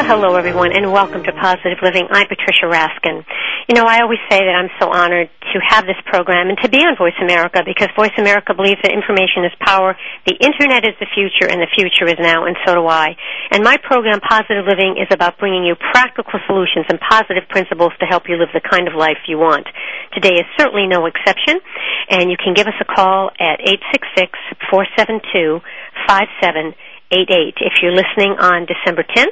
[0.00, 2.08] Well, hello everyone, and welcome to Positive Living.
[2.08, 3.20] I'm Patricia Raskin.
[3.68, 6.72] You know, I always say that I'm so honored to have this program and to
[6.72, 9.92] be on Voice America because Voice America believes that information is power,
[10.24, 13.12] the Internet is the future, and the future is now, and so do I.
[13.52, 18.08] And my program, Positive Living, is about bringing you practical solutions and positive principles to
[18.08, 19.68] help you live the kind of life you want.
[20.16, 21.60] Today is certainly no exception,
[22.08, 24.32] and you can give us a call at 866
[24.72, 25.60] 472
[27.10, 29.26] 5788 if you're listening on December 10th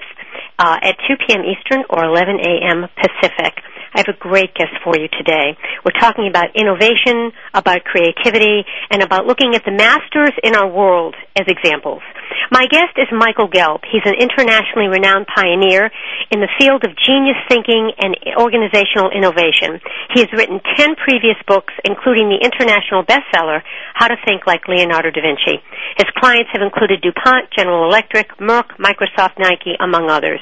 [0.59, 1.43] uh, at 2 p.m.
[1.45, 2.87] Eastern or 11 a.m.
[2.97, 3.55] Pacific.
[3.95, 5.57] I have a great guest for you today.
[5.85, 11.17] We're talking about innovation, about creativity, and about looking at the masters in our world
[11.39, 12.03] as examples.
[12.51, 13.85] My guest is Michael Gelb.
[13.91, 15.91] He's an internationally renowned pioneer
[16.31, 19.81] in the field of genius thinking and organizational innovation.
[20.13, 23.61] He has written 10 previous books, including the international bestseller,
[23.95, 25.61] How to Think Like Leonardo da Vinci.
[25.97, 30.41] His clients have included DuPont, General Electric, Merck, Microsoft, Nike, among others.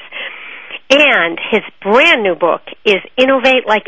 [0.89, 3.87] And his brand new book is Innovate Like,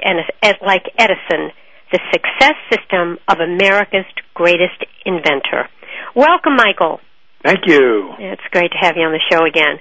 [0.61, 1.52] like Edison,
[1.91, 5.69] the Success System of America's Greatest Inventor.
[6.16, 7.00] Welcome, Michael.
[7.44, 8.11] Thank you.
[8.19, 9.80] It's great to have you on the show again.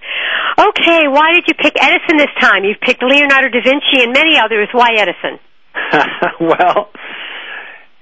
[0.59, 2.63] Okay, why did you pick Edison this time?
[2.63, 4.69] You've picked Leonardo da Vinci and many others.
[4.71, 5.43] Why Edison?
[6.41, 6.91] well,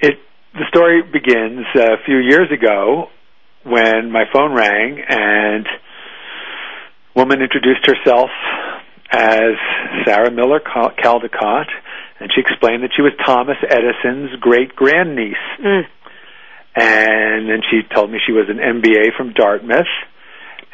[0.00, 0.18] it
[0.52, 3.08] the story begins a few years ago
[3.64, 8.30] when my phone rang and a woman introduced herself
[9.10, 9.54] as
[10.04, 11.68] Sarah Miller Caldicott,
[12.18, 15.34] and she explained that she was Thomas Edison's great grandniece.
[15.62, 15.82] Mm.
[16.78, 19.86] And then she told me she was an MBA from Dartmouth,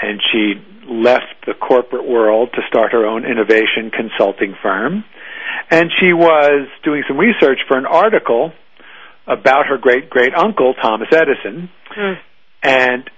[0.01, 0.55] and she
[0.89, 5.05] left the corporate world to start her own innovation consulting firm.
[5.71, 8.53] And she was doing some research for an article
[9.27, 11.71] about her great great uncle, Thomas Edison.
[11.97, 12.19] Mm.
[12.63, 13.11] And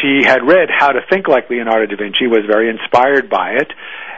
[0.00, 3.72] she had read How to Think Like Leonardo da Vinci, was very inspired by it,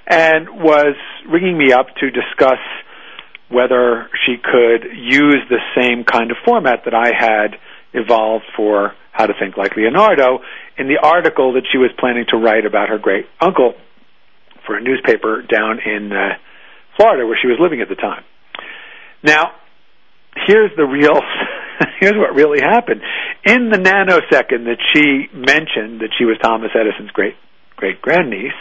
[0.08, 0.96] and was
[1.28, 2.58] ringing me up to discuss
[3.50, 7.56] whether she could use the same kind of format that I had
[7.92, 10.40] evolved for How to Think Like Leonardo
[10.78, 13.74] in the article that she was planning to write about her great uncle
[14.66, 16.36] for a newspaper down in uh,
[16.96, 18.24] Florida where she was living at the time.
[19.22, 19.52] Now,
[20.46, 21.20] here's the real
[22.00, 23.02] here's what really happened.
[23.44, 27.34] In the nanosecond that she mentioned that she was Thomas Edison's great
[27.76, 28.56] great grandniece,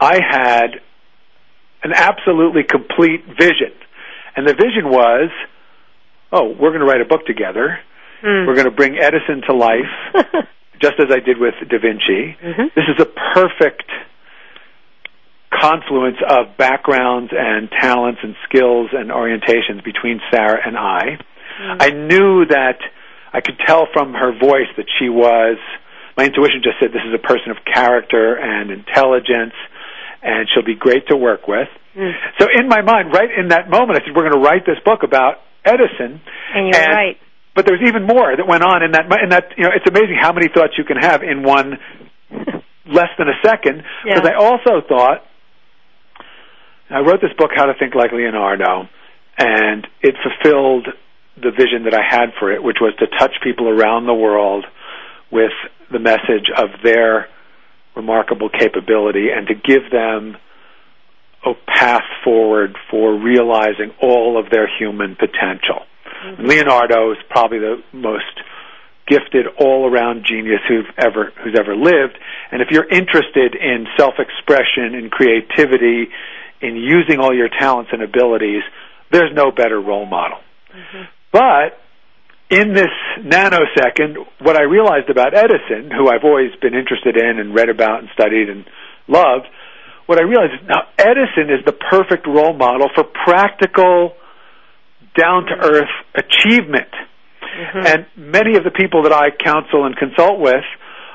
[0.00, 0.80] I had
[1.82, 3.72] an absolutely complete vision.
[4.36, 5.30] And the vision was,
[6.32, 7.78] oh, we're going to write a book together.
[8.24, 8.46] Mm.
[8.46, 9.90] We're going to bring Edison to life,
[10.80, 12.36] just as I did with Da Vinci.
[12.42, 12.62] Mm-hmm.
[12.74, 13.84] This is a perfect
[15.52, 21.18] confluence of backgrounds and talents and skills and orientations between Sarah and I.
[21.60, 21.76] Mm.
[21.80, 22.78] I knew that
[23.32, 25.58] I could tell from her voice that she was,
[26.16, 29.54] my intuition just said this is a person of character and intelligence
[30.22, 31.68] and she'll be great to work with.
[31.96, 32.12] Mm.
[32.38, 34.78] So in my mind, right in that moment, I said, we're going to write this
[34.84, 36.20] book about Edison.
[36.54, 37.16] And you're and, right.
[37.54, 39.06] But there's even more that went on in that.
[39.22, 41.78] In that, you know, it's amazing how many thoughts you can have in one
[42.86, 43.82] less than a second.
[44.04, 44.30] Because yeah.
[44.30, 45.26] I also thought,
[46.90, 48.88] I wrote this book, How to Think Like Leonardo,
[49.38, 50.88] and it fulfilled
[51.36, 54.64] the vision that I had for it, which was to touch people around the world
[55.32, 55.52] with
[55.90, 57.28] the message of their
[57.96, 60.36] remarkable capability and to give them
[61.44, 65.86] a path forward for realizing all of their human potential.
[66.24, 66.46] Mm-hmm.
[66.46, 68.40] Leonardo is probably the most
[69.08, 72.18] gifted all-around genius who've ever who's ever lived.
[72.52, 76.08] And if you're interested in self-expression, in creativity,
[76.60, 78.62] in using all your talents and abilities,
[79.10, 80.38] there's no better role model.
[80.72, 81.02] Mm-hmm.
[81.32, 81.80] But
[82.50, 87.54] in this nanosecond, what I realized about Edison, who I've always been interested in and
[87.54, 88.64] read about and studied and
[89.06, 89.46] loved,
[90.06, 94.14] what I realized is now Edison is the perfect role model for practical,
[95.16, 96.90] down to earth achievement.
[97.40, 97.86] Mm-hmm.
[97.86, 100.66] And many of the people that I counsel and consult with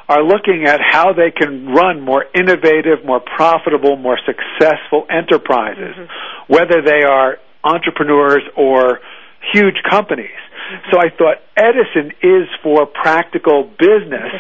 [0.08, 6.54] are looking at how they can run more innovative, more profitable, more successful enterprises, mm-hmm.
[6.54, 9.00] whether they are entrepreneurs or
[9.54, 10.36] huge companies.
[10.36, 10.90] Mm-hmm.
[10.92, 14.34] So I thought Edison is for practical business.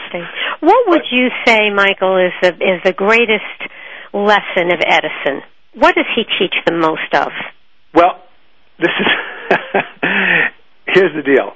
[0.61, 3.59] What would you say, Michael, is the is the greatest
[4.13, 5.43] lesson of Edison?
[5.73, 7.31] What does he teach the most of?
[7.93, 8.23] Well,
[8.79, 9.07] this is
[10.87, 11.53] here's the deal.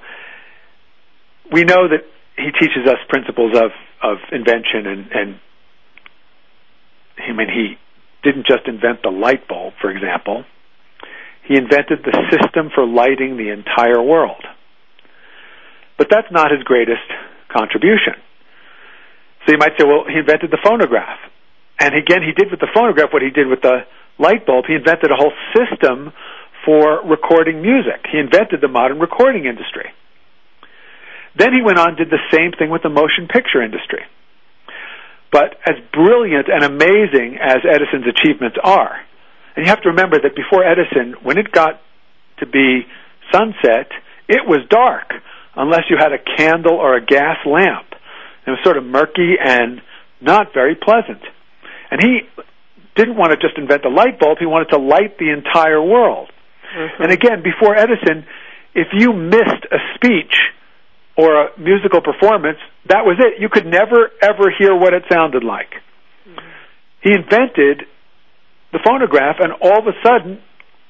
[1.52, 2.06] We know that
[2.38, 3.72] he teaches us principles of
[4.04, 5.40] of invention and and
[7.18, 7.78] I mean he
[8.24, 10.44] didn't just invent the light bulb, for example.
[11.50, 14.46] He invented the system for lighting the entire world.
[15.98, 17.10] But that's not his greatest
[17.50, 18.14] contribution.
[19.44, 21.18] So you might say, well, he invented the phonograph.
[21.82, 23.82] And again, he did with the phonograph what he did with the
[24.20, 24.66] light bulb.
[24.70, 26.14] He invented a whole system
[26.64, 28.06] for recording music.
[28.12, 29.90] He invented the modern recording industry.
[31.34, 34.06] Then he went on and did the same thing with the motion picture industry.
[35.32, 39.02] But as brilliant and amazing as Edison's achievements are,
[39.56, 41.82] and you have to remember that before Edison, when it got
[42.40, 42.86] to be
[43.32, 43.92] sunset,
[44.28, 45.12] it was dark
[45.56, 47.88] unless you had a candle or a gas lamp.
[48.46, 49.82] It was sort of murky and
[50.22, 51.22] not very pleasant.
[51.92, 52.22] And he
[52.96, 56.30] didn't want to just invent the light bulb, he wanted to light the entire world.
[56.76, 57.04] Mm-hmm.
[57.04, 58.26] And again, before Edison,
[58.76, 60.36] if you missed a speech
[61.18, 63.42] or a musical performance, that was it.
[63.42, 65.72] You could never, ever hear what it sounded like.
[66.28, 66.48] Mm-hmm.
[67.02, 67.88] He invented
[68.72, 70.40] the phonograph, and all of a sudden,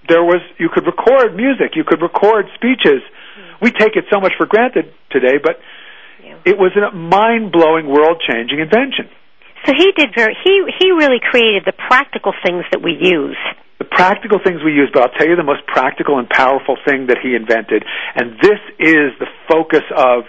[0.08, 3.02] there was you could record music, you could record speeches.
[3.04, 3.66] Mm-hmm.
[3.66, 5.60] We take it so much for granted today, but
[6.24, 6.40] yeah.
[6.46, 9.10] it was a mind blowing, world changing invention.
[9.66, 13.38] So he did very he he really created the practical things that we use.
[13.78, 17.08] The practical things we use, but I'll tell you the most practical and powerful thing
[17.08, 17.86] that he invented,
[18.16, 20.28] and this is the focus of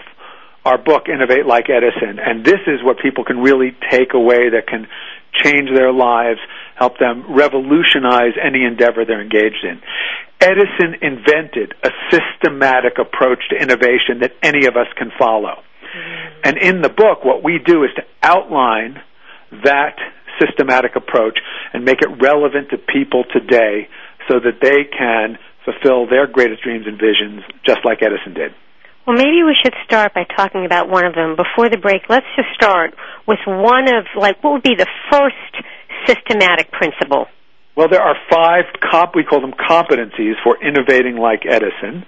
[0.64, 4.68] our book Innovate Like Edison, and this is what people can really take away that
[4.68, 4.86] can
[5.32, 6.38] change their lives,
[6.80, 9.80] help them revolutionize any endeavor they're engaged in.
[10.40, 15.60] Edison invented a systematic approach to innovation that any of us can follow.
[15.60, 16.40] Mm-hmm.
[16.44, 18.96] And in the book, what we do is to outline
[19.62, 20.00] that
[20.40, 21.38] systematic approach
[21.74, 23.86] and make it relevant to people today
[24.28, 25.36] so that they can
[25.68, 28.52] fulfill their greatest dreams and visions just like Edison did.
[29.06, 31.36] Well, maybe we should start by talking about one of them.
[31.36, 32.94] Before the break, let's just start
[33.26, 35.66] with one of, like, what would be the first
[36.06, 37.26] systematic principle?
[37.76, 42.04] Well, there are five, comp- we call them competencies for innovating like Edison.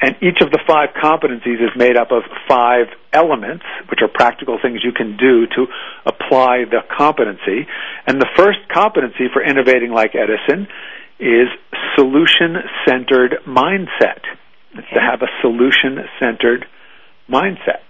[0.00, 4.58] And each of the five competencies is made up of five elements, which are practical
[4.60, 5.66] things you can do to
[6.04, 7.66] apply the competency.
[8.06, 10.66] And the first competency for innovating like Edison
[11.18, 11.48] is
[11.96, 12.56] solution
[12.86, 14.20] centered mindset.
[14.74, 14.94] It's okay.
[14.94, 16.66] to have a solution centered
[17.30, 17.80] mindset.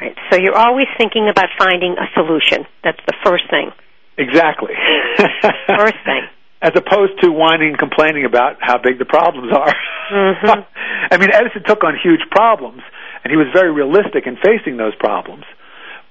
[0.00, 0.16] Right.
[0.30, 2.66] So you're always thinking about finding a solution.
[2.84, 3.72] That's the first thing.
[4.16, 4.74] Exactly.
[5.66, 6.28] first thing
[6.60, 9.74] as opposed to whining and complaining about how big the problems are.
[10.12, 10.60] Mm-hmm.
[11.10, 12.82] I mean, Edison took on huge problems,
[13.22, 15.44] and he was very realistic in facing those problems.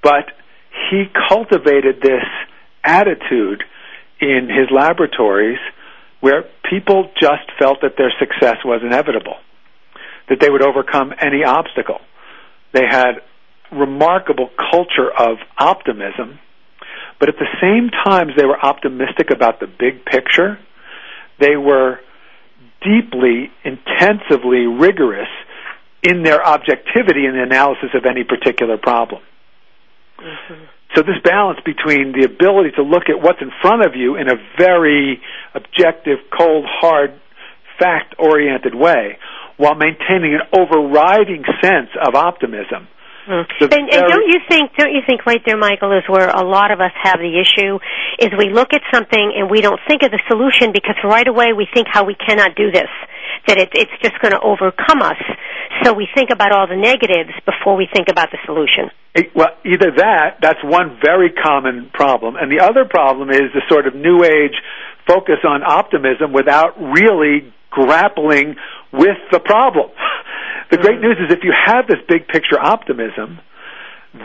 [0.02, 0.32] But
[0.90, 2.24] he cultivated this
[2.82, 3.62] attitude
[4.20, 5.58] in his laboratories
[6.20, 9.36] where people just felt that their success was inevitable,
[10.28, 12.00] that they would overcome any obstacle.
[12.72, 13.20] They had
[13.72, 16.38] remarkable culture of optimism
[17.18, 20.58] but at the same time, they were optimistic about the big picture.
[21.40, 21.98] They were
[22.80, 25.28] deeply, intensively rigorous
[26.02, 29.22] in their objectivity in the analysis of any particular problem.
[30.18, 30.64] Mm-hmm.
[30.94, 34.28] So this balance between the ability to look at what's in front of you in
[34.28, 35.20] a very
[35.54, 37.20] objective, cold, hard,
[37.78, 39.18] fact-oriented way,
[39.56, 42.88] while maintaining an overriding sense of optimism
[43.28, 43.44] Mm.
[43.60, 44.72] And, and don't you think?
[44.76, 47.78] Don't you think right there, Michael, is where a lot of us have the issue?
[48.18, 51.52] Is we look at something and we don't think of the solution because right away
[51.52, 52.88] we think how we cannot do this,
[53.46, 55.20] that it, it's just going to overcome us.
[55.84, 58.88] So we think about all the negatives before we think about the solution.
[59.14, 63.62] It, Well, either that, that's one very common problem, and the other problem is the
[63.68, 64.56] sort of new age
[65.06, 68.56] focus on optimism without really grappling
[68.92, 69.90] with the problem.
[70.70, 73.40] The great news is if you have this big picture optimism,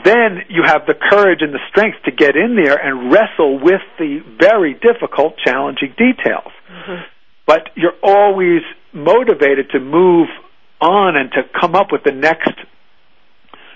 [0.04, 3.82] then you have the courage and the strength to get in there and wrestle with
[4.00, 6.52] the very difficult, challenging details.
[6.70, 7.04] Mm-hmm.
[7.46, 8.62] But you're always
[8.94, 10.28] motivated to move
[10.80, 12.52] on and to come up with the next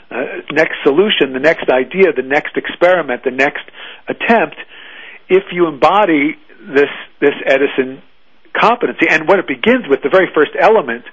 [0.10, 3.64] uh, next solution, the next idea, the next experiment, the next
[4.08, 4.56] attempt.
[5.28, 6.90] If you embody this
[7.20, 8.02] this Edison
[8.60, 11.04] competency, and what it begins with, the very first element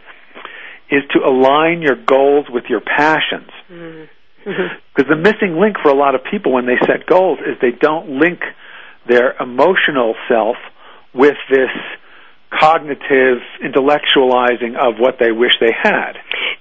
[0.91, 3.51] is to align your goals with your passions.
[3.71, 4.05] Mm-hmm.
[4.45, 7.71] Because the missing link for a lot of people when they set goals is they
[7.71, 8.41] don't link
[9.09, 10.57] their emotional self
[11.15, 11.71] with this
[12.61, 16.15] cognitive intellectualizing of what they wish they had.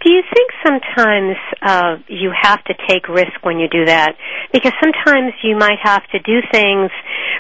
[0.04, 4.16] do you think sometimes uh, you have to take risk when you do that?
[4.52, 6.92] Because sometimes you might have to do things.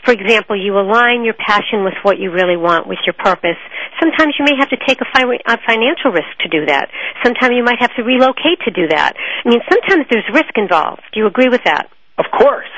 [0.05, 3.59] For example, you align your passion with what you really want, with your purpose.
[3.99, 6.89] Sometimes you may have to take a, fi- a financial risk to do that.
[7.23, 9.13] Sometimes you might have to relocate to do that.
[9.17, 11.01] I mean, sometimes there's risk involved.
[11.13, 11.89] Do you agree with that?
[12.17, 12.71] Of course.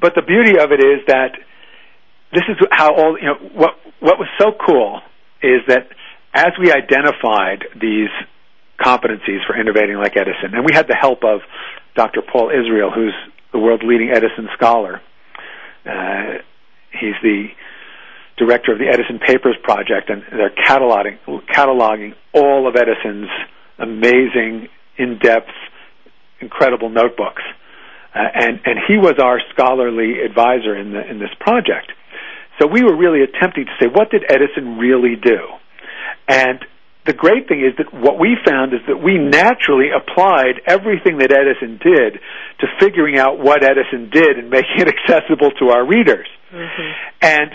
[0.00, 1.38] But the beauty of it is that
[2.32, 5.00] this is how all you know what what was so cool
[5.42, 5.88] is that
[6.34, 8.10] as we identified these
[8.82, 10.54] competencies for innovating like Edison.
[10.54, 11.40] And we had the help of
[11.94, 12.22] Dr.
[12.22, 13.14] Paul Israel, who's
[13.52, 15.00] the world's leading Edison scholar.
[15.86, 16.38] Uh,
[16.90, 17.48] he's the
[18.38, 21.18] director of the Edison Papers Project, and they're cataloging,
[21.54, 23.28] cataloging all of Edison's
[23.78, 25.50] amazing, in-depth,
[26.40, 27.42] incredible notebooks.
[28.14, 31.92] Uh, and, and he was our scholarly advisor in, the, in this project.
[32.60, 35.38] So we were really attempting to say, what did Edison really do?
[36.28, 36.64] And
[37.04, 41.34] the great thing is that what we found is that we naturally applied everything that
[41.34, 42.22] Edison did
[42.62, 46.28] to figuring out what Edison did and making it accessible to our readers.
[46.52, 46.90] Mm-hmm.
[47.22, 47.50] And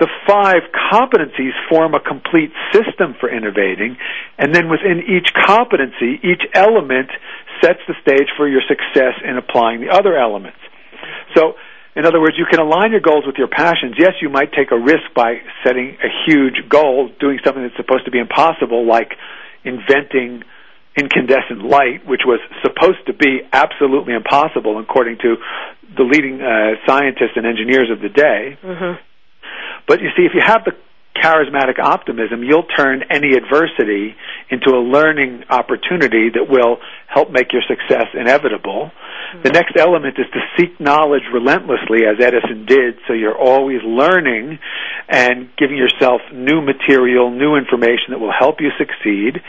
[0.00, 3.96] the five competencies form a complete system for innovating,
[4.38, 7.10] and then within each competency, each element
[7.60, 10.58] sets the stage for your success in applying the other elements.
[11.34, 11.54] So
[11.96, 13.96] in other words, you can align your goals with your passions.
[13.98, 18.04] Yes, you might take a risk by setting a huge goal, doing something that's supposed
[18.04, 19.12] to be impossible, like
[19.64, 20.44] inventing
[20.96, 25.36] incandescent light, which was supposed to be absolutely impossible according to
[25.96, 28.58] the leading uh, scientists and engineers of the day.
[28.62, 28.98] Mm-hmm.
[29.86, 30.72] But you see, if you have the
[31.22, 34.14] charismatic optimism, you'll turn any adversity
[34.50, 38.90] into a learning opportunity that will help make your success inevitable.
[38.90, 39.42] Mm-hmm.
[39.42, 44.58] The next element is to seek knowledge relentlessly, as Edison did, so you're always learning
[45.08, 49.40] and giving yourself new material, new information that will help you succeed.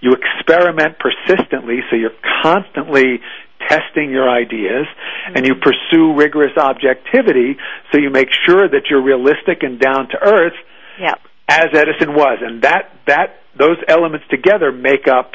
[0.00, 3.20] You experiment persistently, so you're constantly
[3.68, 5.36] testing your ideas mm-hmm.
[5.36, 7.56] and you pursue rigorous objectivity
[7.92, 10.54] so you make sure that you're realistic and down to earth
[11.00, 11.18] Yep.
[11.48, 15.32] As Edison was, and that that those elements together make up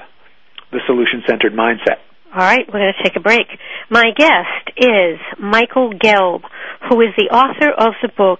[0.72, 1.98] the solution-centered mindset.
[2.34, 3.46] All right, we're going to take a break.
[3.89, 6.41] My guest is Michael Gelb,
[6.89, 8.39] who is the author of the book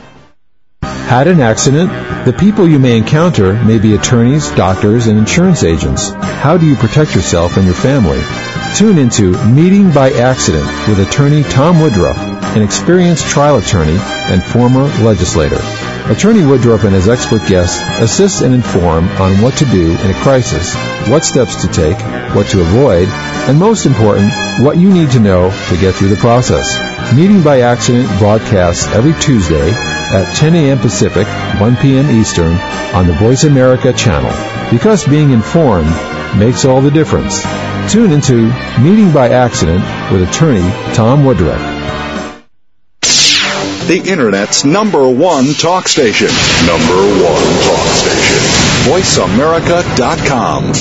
[1.11, 1.91] Had an accident?
[2.23, 6.11] The people you may encounter may be attorneys, doctors, and insurance agents.
[6.11, 8.23] How do you protect yourself and your family?
[8.77, 12.17] Tune into Meeting by Accident with attorney Tom Woodruff,
[12.55, 15.59] an experienced trial attorney and former legislator.
[16.09, 20.21] Attorney Woodruff and his expert guests assist and inform on what to do in a
[20.21, 20.73] crisis,
[21.09, 21.99] what steps to take,
[22.33, 23.09] what to avoid,
[23.49, 24.31] and most important,
[24.63, 26.90] what you need to know to get through the process.
[27.15, 30.79] Meeting by Accident broadcasts every Tuesday at 10 a.m.
[30.79, 31.27] Pacific,
[31.59, 32.09] 1 p.m.
[32.09, 32.53] Eastern
[32.95, 34.31] on the Voice America channel.
[34.71, 35.89] Because being informed
[36.37, 37.43] makes all the difference.
[37.91, 38.49] Tune into
[38.79, 40.61] Meeting by Accident with attorney
[40.93, 41.59] Tom Woodruff.
[43.87, 46.29] The Internet's number one talk station.
[46.65, 48.39] Number one talk station.
[48.87, 50.71] VoiceAmerica.com.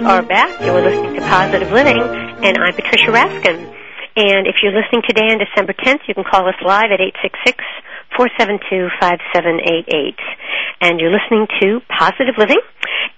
[0.00, 0.48] We are back.
[0.64, 3.68] You are listening to Positive Living, and I'm Patricia Raskin.
[4.16, 7.60] And if you're listening today on December 10th, you can call us live at 866
[8.16, 10.16] 472 5788.
[10.80, 12.64] And you're listening to Positive Living.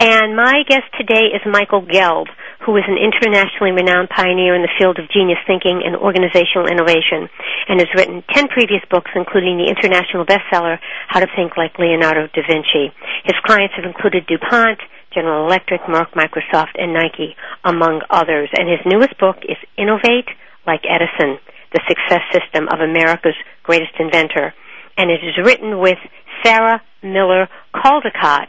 [0.03, 2.27] And my guest today is Michael Gelb,
[2.67, 7.31] who is an internationally renowned pioneer in the field of genius thinking and organizational innovation,
[7.71, 12.27] and has written 10 previous books, including the international bestseller, How to Think Like Leonardo
[12.27, 12.91] da Vinci.
[13.23, 14.83] His clients have included DuPont,
[15.15, 18.49] General Electric, Merck, Microsoft, and Nike, among others.
[18.57, 20.29] And his newest book is Innovate
[20.67, 21.39] Like Edison,
[21.73, 24.55] The Success System of America's Greatest Inventor.
[24.97, 25.99] And it is written with
[26.45, 28.49] Sarah Miller Caldicott,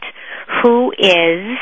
[0.62, 1.58] who is,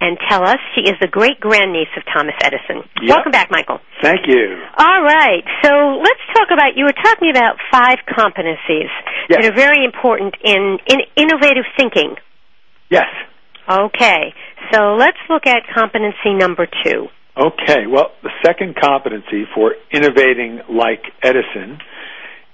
[0.00, 2.82] and tell us, she is the great grandniece of Thomas Edison.
[3.02, 3.08] Yep.
[3.14, 3.78] Welcome back, Michael.
[4.02, 4.58] Thank you.
[4.78, 5.44] All right.
[5.62, 5.70] So
[6.02, 8.90] let's talk about, you were talking about five competencies
[9.28, 9.38] Yes.
[9.42, 12.16] that are very important in, in innovative thinking.
[12.90, 13.06] Yes.
[13.68, 14.34] Okay,
[14.72, 17.08] so let's look at competency number two.
[17.36, 17.86] Okay.
[17.88, 21.78] Well, the second competency for innovating like Edison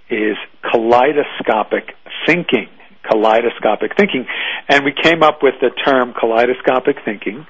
[0.09, 1.95] is kaleidoscopic
[2.27, 2.69] thinking.
[3.11, 4.27] Kaleidoscopic thinking.
[4.69, 7.47] And we came up with the term kaleidoscopic thinking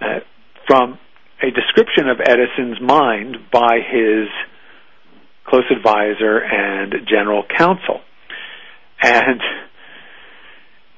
[0.00, 0.20] uh,
[0.66, 0.98] from
[1.42, 4.28] a description of Edison's mind by his
[5.46, 8.00] close advisor and general counsel.
[9.02, 9.40] And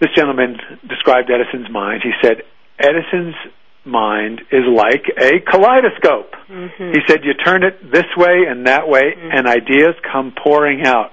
[0.03, 2.03] this gentleman described Edison's mind.
[2.03, 2.43] He said,
[2.79, 3.37] Edison's
[3.85, 6.33] mind is like a kaleidoscope.
[6.51, 6.91] Mm-hmm.
[6.93, 11.13] He said, you turn it this way and that way, and ideas come pouring out,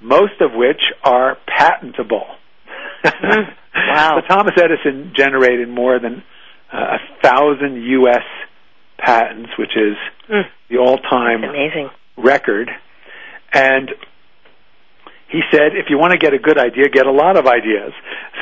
[0.00, 2.26] most of which are patentable.
[3.78, 4.22] Wow.
[4.22, 6.22] So Thomas Edison generated more than
[6.72, 8.24] uh, a thousand U.S.
[8.98, 9.96] patents, which is
[10.30, 10.42] Mm.
[10.70, 11.90] the all-time Amazing.
[12.16, 12.68] record.
[13.52, 13.90] And
[15.28, 17.92] he said, if you want to get a good idea, get a lot of ideas.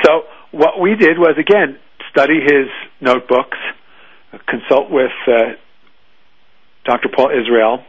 [0.03, 1.77] So what we did was, again,
[2.11, 2.67] study his
[3.01, 3.57] notebooks,
[4.47, 5.55] consult with uh,
[6.85, 7.09] Dr.
[7.15, 7.83] Paul Israel.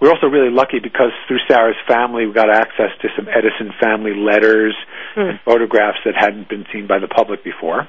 [0.00, 4.14] We're also really lucky because through Sarah's family, we got access to some Edison family
[4.14, 4.74] letters
[5.14, 5.20] Hmm.
[5.30, 7.88] and photographs that hadn't been seen by the public before.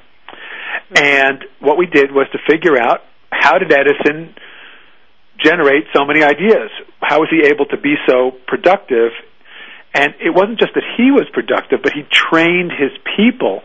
[0.96, 4.34] And what we did was to figure out how did Edison
[5.38, 6.70] generate so many ideas?
[7.00, 9.12] How was he able to be so productive?
[9.94, 13.62] And it wasn't just that he was productive, but he trained his people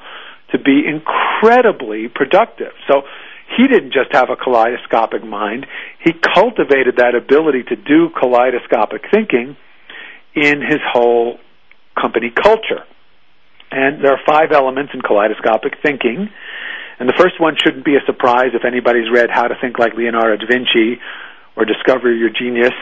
[0.52, 2.74] to be incredibly productive.
[2.88, 3.04] So
[3.58, 5.68] he didn't just have a kaleidoscopic mind,
[6.04, 9.56] he cultivated that ability to do kaleidoscopic thinking
[10.36, 11.38] in his whole
[12.00, 12.84] company culture.
[13.72, 16.30] And there are five elements in kaleidoscopic thinking.
[17.00, 19.94] And the first one shouldn't be a surprise if anybody's read How to Think Like
[19.94, 21.00] Leonardo da Vinci
[21.56, 22.74] or Discover Your Genius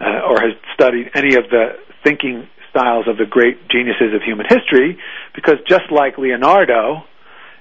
[0.00, 4.46] uh, or has studied any of the thinking styles of the great geniuses of human
[4.48, 4.98] history,
[5.34, 7.04] because just like Leonardo,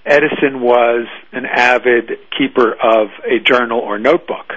[0.05, 4.53] Edison was an avid keeper of a journal or notebook.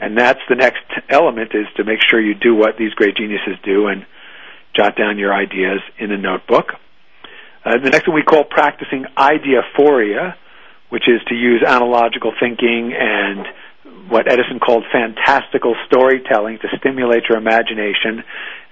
[0.00, 3.58] And that's the next element is to make sure you do what these great geniuses
[3.62, 4.06] do and
[4.74, 6.72] jot down your ideas in a notebook.
[7.64, 10.34] Uh, the next one we call practicing ideaphoria,
[10.88, 13.46] which is to use analogical thinking and
[14.08, 18.24] what Edison called fantastical storytelling to stimulate your imagination,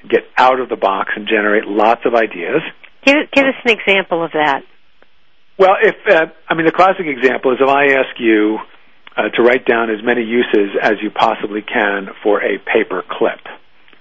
[0.09, 2.63] get out of the box and generate lots of ideas.
[3.05, 4.63] Give, give us an example of that.
[5.59, 8.59] Well, if uh, I mean the classic example is if I ask you
[9.17, 13.41] uh, to write down as many uses as you possibly can for a paper clip,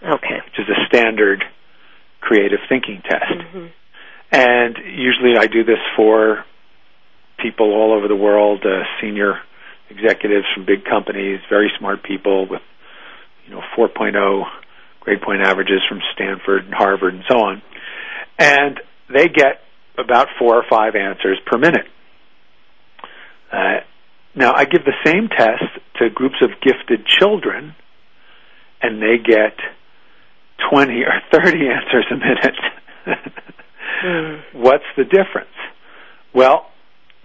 [0.03, 0.39] Okay.
[0.45, 1.43] which is a standard
[2.21, 3.41] creative thinking test.
[3.51, 3.67] hmm
[4.31, 6.45] And usually I do this for
[7.41, 9.39] people all over the world, uh, senior
[9.89, 12.61] executives from big companies, very smart people with,
[13.45, 14.43] you know, 4.0
[15.01, 17.61] grade point averages from Stanford and Harvard and so on.
[18.37, 19.61] And they get
[19.97, 21.87] about four or five answers per minute.
[23.51, 23.79] Uh,
[24.35, 25.63] now, I give the same test
[25.97, 27.75] to groups of gifted children,
[28.81, 29.57] and they get
[30.71, 33.19] 20 or 30 answers a minute.
[34.03, 34.41] Mm.
[34.53, 35.55] What's the difference?
[36.33, 36.67] Well,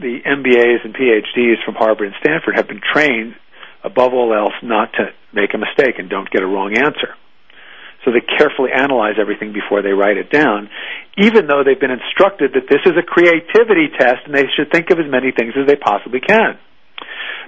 [0.01, 3.37] the MBAs and PhDs from Harvard and Stanford have been trained,
[3.85, 7.15] above all else, not to make a mistake and don't get a wrong answer.
[8.05, 10.69] So they carefully analyze everything before they write it down,
[11.17, 14.93] even though they've been instructed that this is a creativity test and they should think
[14.93, 16.61] of as many things as they possibly can.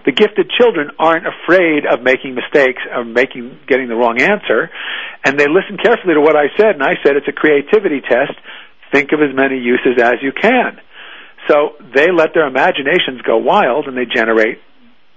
[0.06, 4.70] The gifted children aren't afraid of making mistakes or making getting the wrong answer,
[5.24, 6.78] and they listen carefully to what I said.
[6.78, 8.32] And I said it's a creativity test.
[8.92, 10.78] Think of as many uses as you can.
[11.48, 14.62] So they let their imaginations go wild, and they generate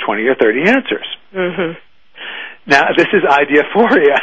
[0.03, 1.05] twenty or thirty answers.
[1.37, 1.77] Mm-hmm.
[2.65, 4.17] Now, this is idea ideaphoria.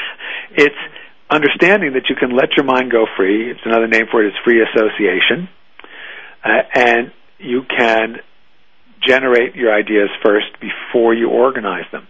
[0.50, 0.82] It's
[1.30, 3.50] understanding that you can let your mind go free.
[3.50, 5.48] It's another name for it is free association,
[6.44, 8.16] uh, and you can
[9.06, 12.06] generate your ideas first before you organize them.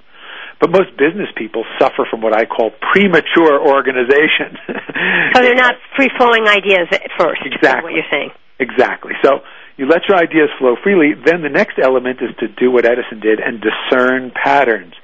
[0.61, 4.57] But most business people suffer from what I call premature organization.
[5.35, 7.43] so they're not free flowing ideas at first.
[7.45, 7.93] Exactly.
[7.93, 8.31] What you're saying.
[8.59, 9.13] Exactly.
[9.23, 9.41] So
[9.77, 11.13] you let your ideas flow freely.
[11.13, 14.95] Then the next element is to do what Edison did and discern patterns.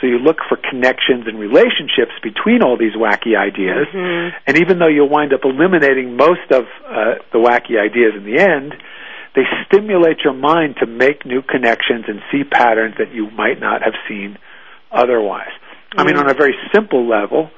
[0.00, 3.86] So you look for connections and relationships between all these wacky ideas.
[3.92, 4.36] Mm-hmm.
[4.46, 8.38] And even though you'll wind up eliminating most of uh, the wacky ideas in the
[8.38, 8.74] end,
[9.34, 13.82] they stimulate your mind to make new connections and see patterns that you might not
[13.82, 14.38] have seen
[14.90, 15.50] otherwise.
[15.50, 16.00] Mm-hmm.
[16.00, 17.50] I mean, on a very simple level,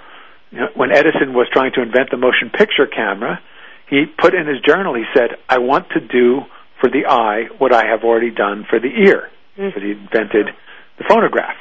[0.51, 3.41] you know, when Edison was trying to invent the motion picture camera,
[3.89, 6.43] he put in his journal, he said, I want to do
[6.81, 9.31] for the eye what I have already done for the ear.
[9.57, 9.67] Mm-hmm.
[9.69, 10.55] Because he invented
[10.99, 11.57] the phonograph.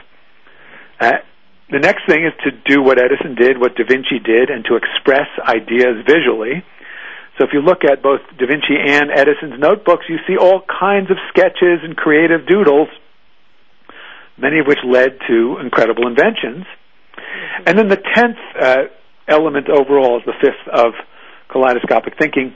[1.00, 1.12] Uh,
[1.72, 4.76] the next thing is to do what Edison did, what Da Vinci did, and to
[4.76, 6.64] express ideas visually.
[7.38, 11.12] So if you look at both Da Vinci and Edison's notebooks, you see all kinds
[11.12, 12.88] of sketches and creative doodles,
[14.38, 16.66] many of which led to incredible inventions.
[17.66, 18.84] And then the tenth uh,
[19.28, 20.94] element overall, the fifth of
[21.50, 22.56] kaleidoscopic thinking,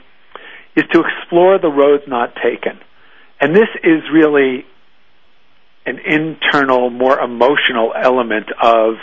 [0.76, 2.78] is to explore the roads not taken.
[3.40, 4.64] And this is really
[5.90, 8.94] an internal, more emotional element of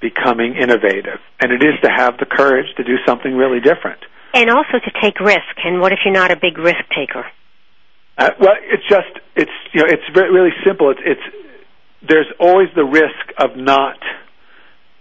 [0.00, 1.20] becoming innovative.
[1.40, 4.00] And it is to have the courage to do something really different.
[4.34, 5.56] And also to take risk.
[5.64, 7.24] And what if you're not a big risk taker?
[8.18, 10.90] Uh, well, it's just it's you know it's very, really simple.
[10.90, 11.36] It's it's
[12.08, 13.98] there's always the risk of not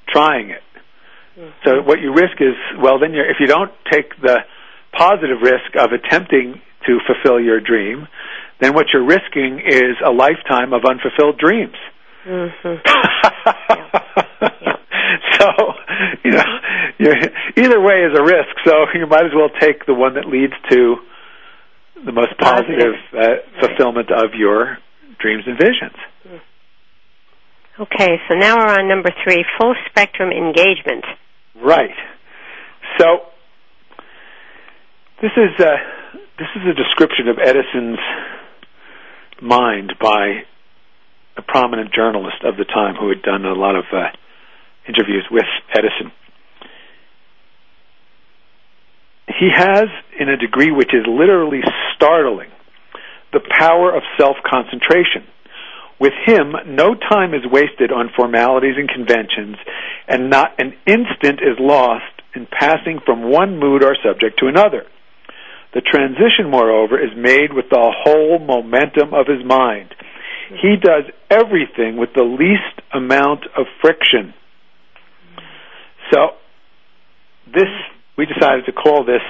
[0.10, 0.64] trying it.
[1.38, 1.50] Mm-hmm.
[1.64, 4.40] So what you risk is well then you're, if you don't take the
[4.92, 8.08] positive risk of attempting to fulfill your dream,
[8.60, 11.76] then what you're risking is a lifetime of unfulfilled dreams.
[12.26, 12.76] Mm-hmm.
[13.70, 14.50] yeah.
[14.62, 14.76] Yeah.
[15.40, 15.48] So,
[16.24, 16.44] you know,
[17.58, 18.56] either way is a risk.
[18.66, 20.96] So you might as well take the one that leads to
[22.04, 23.42] the most positive, positive.
[23.62, 24.78] Uh, fulfillment of your
[25.20, 25.98] dreams and visions.
[27.78, 31.04] Okay, so now we're on number three, full spectrum engagement.
[31.56, 31.96] Right.
[32.98, 33.20] So
[35.22, 35.76] this is uh,
[36.40, 38.00] this is a description of Edison's
[39.42, 40.44] mind by
[41.38, 44.08] a prominent journalist of the time who had done a lot of uh,
[44.88, 46.12] interviews with Edison.
[49.28, 49.86] He has,
[50.20, 51.62] in a degree which is literally
[51.96, 52.50] startling,
[53.34, 55.28] the power of self concentration.
[56.00, 59.58] With him, no time is wasted on formalities and conventions,
[60.08, 62.04] and not an instant is lost
[62.36, 64.86] in passing from one mood or subject to another.
[65.76, 69.94] The transition, moreover, is made with the whole momentum of his mind.
[70.62, 74.34] He does everything with the least amount of friction.
[76.14, 76.40] So,
[77.54, 77.68] this,
[78.18, 79.22] we decided to call this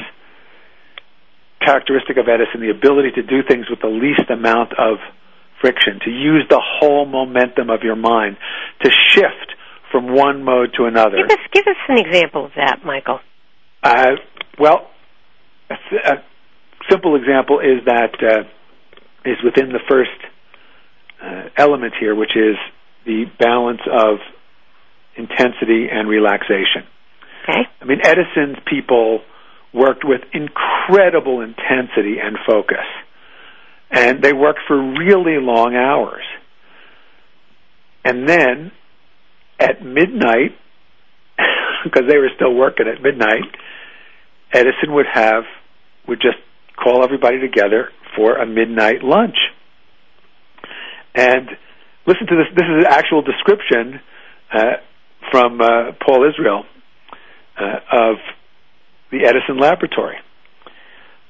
[1.66, 5.00] characteristic of Edison the ability to do things with the least amount of
[5.62, 8.38] friction, to use the whole momentum of your mind,
[8.84, 9.56] to shift
[9.92, 11.18] from one mode to another.
[11.18, 13.20] Give us, give us an example of that, Michael.
[13.82, 14.12] Uh,
[14.60, 14.92] well,
[15.70, 16.22] a
[16.90, 18.44] simple example is that uh,
[19.30, 20.12] is within the first
[21.24, 22.56] uh, element here, which is
[23.06, 24.20] the balance of
[25.16, 26.84] intensity and relaxation.
[27.44, 27.62] Okay.
[27.82, 29.22] I mean, Edison's people
[29.74, 32.86] worked with incredible intensity and focus.
[33.92, 36.24] And they worked for really long hours.
[38.04, 38.72] And then
[39.60, 40.52] at midnight,
[41.84, 43.44] because they were still working at midnight,
[44.52, 45.44] Edison would have,
[46.08, 46.38] would just
[46.82, 49.38] call everybody together for a midnight lunch.
[51.14, 51.50] And
[52.06, 52.48] listen to this.
[52.56, 54.00] This is an actual description
[54.54, 54.78] uh,
[55.32, 56.64] from uh, Paul Israel
[57.58, 58.16] uh, of
[59.12, 60.18] the Edison Laboratory.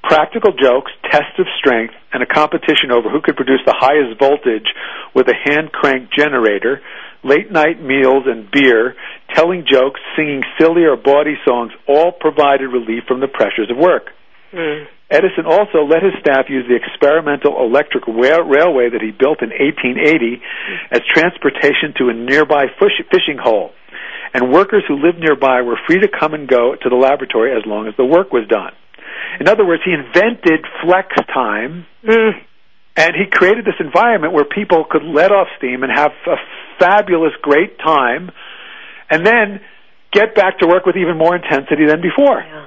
[0.02, 4.70] Practical jokes, tests of strength, and a competition over who could produce the highest voltage
[5.14, 6.80] with a hand crank generator,
[7.24, 8.94] late night meals and beer,
[9.34, 14.10] telling jokes, singing silly or bawdy songs all provided relief from the pressures of work.
[14.52, 14.86] Mm.
[15.10, 19.50] Edison also let his staff use the experimental electric rail- railway that he built in
[19.54, 20.42] 1880
[20.90, 23.70] as transportation to a nearby fish- fishing hole.
[24.34, 27.64] And workers who lived nearby were free to come and go to the laboratory as
[27.64, 28.72] long as the work was done.
[29.40, 32.34] In other words, he invented flex time Mm.
[32.96, 36.36] and he created this environment where people could let off steam and have a
[36.78, 38.30] fabulous, great time,
[39.10, 39.60] and then
[40.12, 42.40] get back to work with even more intensity than before.
[42.40, 42.66] Yeah.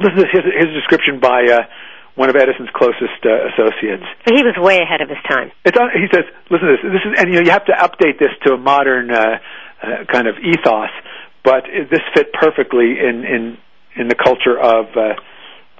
[0.00, 1.68] Listen to his, his description by uh,
[2.16, 4.04] one of Edison's closest uh, associates.
[4.26, 5.52] He was way ahead of his time.
[5.64, 6.82] It's on, he says, "Listen to this.
[6.82, 9.38] This is, and you know, you have to update this to a modern uh,
[9.82, 10.90] uh, kind of ethos,
[11.44, 13.58] but this fit perfectly in in
[13.96, 15.14] in the culture of uh,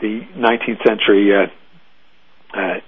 [0.00, 1.46] the 19th century uh,
[2.56, 2.80] uh,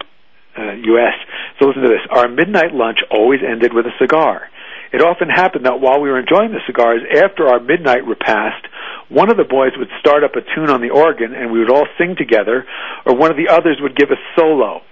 [0.59, 1.15] uh, U.S.
[1.59, 2.05] So listen to this.
[2.11, 4.49] Our midnight lunch always ended with a cigar.
[4.93, 8.69] It often happened that while we were enjoying the cigars, after our midnight repast,
[9.09, 11.71] one of the boys would start up a tune on the organ and we would
[11.71, 12.65] all sing together,
[13.07, 14.83] or one of the others would give a solo.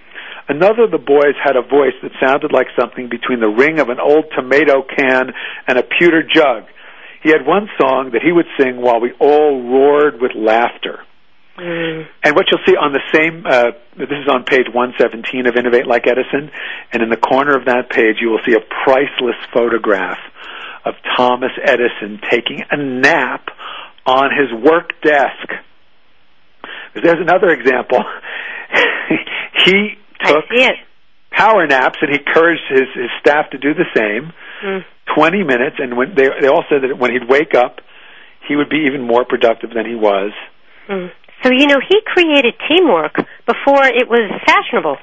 [0.48, 3.88] Another of the boys had a voice that sounded like something between the ring of
[3.88, 5.32] an old tomato can
[5.68, 6.64] and a pewter jug.
[7.22, 11.00] He had one song that he would sing while we all roared with laughter.
[11.60, 12.06] Mm.
[12.24, 15.86] And what you'll see on the same, uh, this is on page 117 of Innovate
[15.86, 16.50] Like Edison,
[16.92, 20.18] and in the corner of that page you will see a priceless photograph
[20.86, 23.48] of Thomas Edison taking a nap
[24.06, 25.52] on his work desk.
[26.94, 27.98] There's another example.
[29.66, 30.76] he took I see it.
[31.30, 34.32] power naps and he encouraged his, his staff to do the same.
[34.64, 34.84] Mm.
[35.14, 37.80] 20 minutes, and when they, they all said that when he'd wake up,
[38.46, 40.32] he would be even more productive than he was.
[40.88, 41.10] Mm.
[41.42, 43.14] So you know he created teamwork
[43.46, 44.96] before it was fashionable.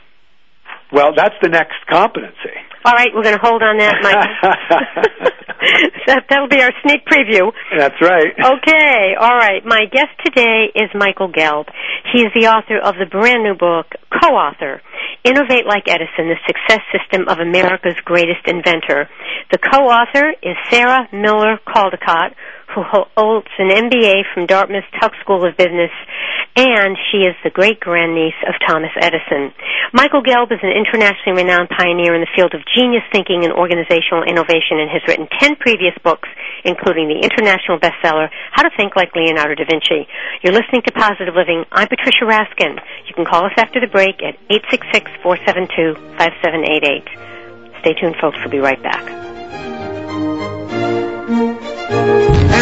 [0.91, 2.55] Well, that's the next competency.
[2.85, 4.15] All right, we're going to hold on that, Mike.
[6.07, 7.51] that, that'll be our sneak preview.
[7.75, 8.31] That's right.
[8.31, 9.65] Okay, all right.
[9.65, 11.67] My guest today is Michael Gelb.
[12.13, 14.81] He is the author of the brand new book, co-author,
[15.25, 19.09] Innovate Like Edison, the Success System of America's Greatest Inventor.
[19.51, 22.31] The co-author is Sarah Miller Caldicott,
[22.73, 25.91] who holds an MBA from Dartmouth Tuck School of Business,
[26.55, 29.53] and she is the great-grandniece of Thomas Edison.
[29.93, 34.23] Michael Gelb is an internationally renowned pioneer in the field of genius thinking and organizational
[34.27, 36.27] innovation and has written 10 previous books,
[36.65, 40.07] including the international bestseller, How to Think Like Leonardo da Vinci.
[40.43, 41.63] You're listening to Positive Living.
[41.71, 42.81] I'm Patricia Raskin.
[43.07, 44.35] You can call us after the break at
[45.23, 47.05] 866-472-5788.
[47.79, 48.37] Stay tuned, folks.
[48.41, 49.05] We'll be right back.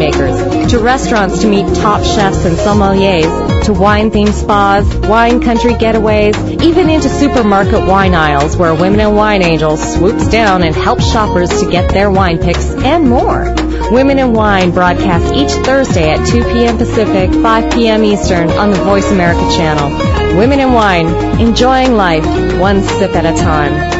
[0.00, 6.62] winemakers, to restaurants to meet top chefs and sommeliers, to wine-themed spas, wine country getaways,
[6.62, 11.50] even into supermarket wine aisles where Women in Wine Angels swoops down and helps shoppers
[11.60, 13.54] to get their wine picks and more.
[13.90, 16.78] Women in Wine broadcasts each Thursday at 2 p.m.
[16.78, 18.04] Pacific, 5 p.m.
[18.04, 20.38] Eastern on the Voice America channel.
[20.38, 21.08] Women in Wine,
[21.40, 22.24] enjoying life
[22.60, 23.99] one sip at a time.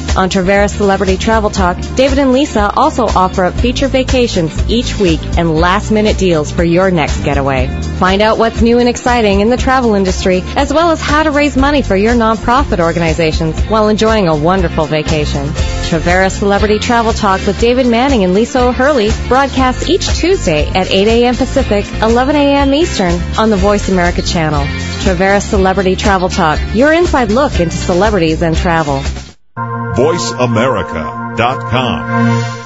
[0.17, 5.21] On Traveris Celebrity Travel Talk, David and Lisa also offer up feature vacations each week
[5.37, 7.67] and last-minute deals for your next getaway.
[7.97, 11.31] Find out what's new and exciting in the travel industry, as well as how to
[11.31, 15.45] raise money for your nonprofit organizations while enjoying a wonderful vacation.
[15.47, 21.07] Traveris Celebrity Travel Talk with David Manning and Lisa O'Hurley broadcasts each Tuesday at 8
[21.07, 21.35] a.m.
[21.35, 22.73] Pacific, 11 a.m.
[22.73, 24.65] Eastern on the Voice America channel.
[25.05, 29.01] Traveris Celebrity Travel Talk, your inside look into celebrities and travel.
[29.95, 32.61] VoiceAmerica.com.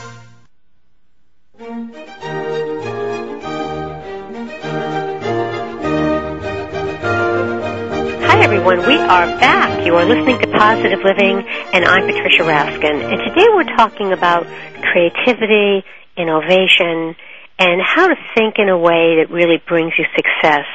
[8.45, 8.77] everyone.
[8.87, 9.85] We are back.
[9.85, 13.03] You are listening to Positive Living, and I'm Patricia Raskin.
[13.03, 14.45] And today we're talking about
[14.81, 15.83] creativity,
[16.15, 17.15] innovation,
[17.59, 20.65] and how to think in a way that really brings you success,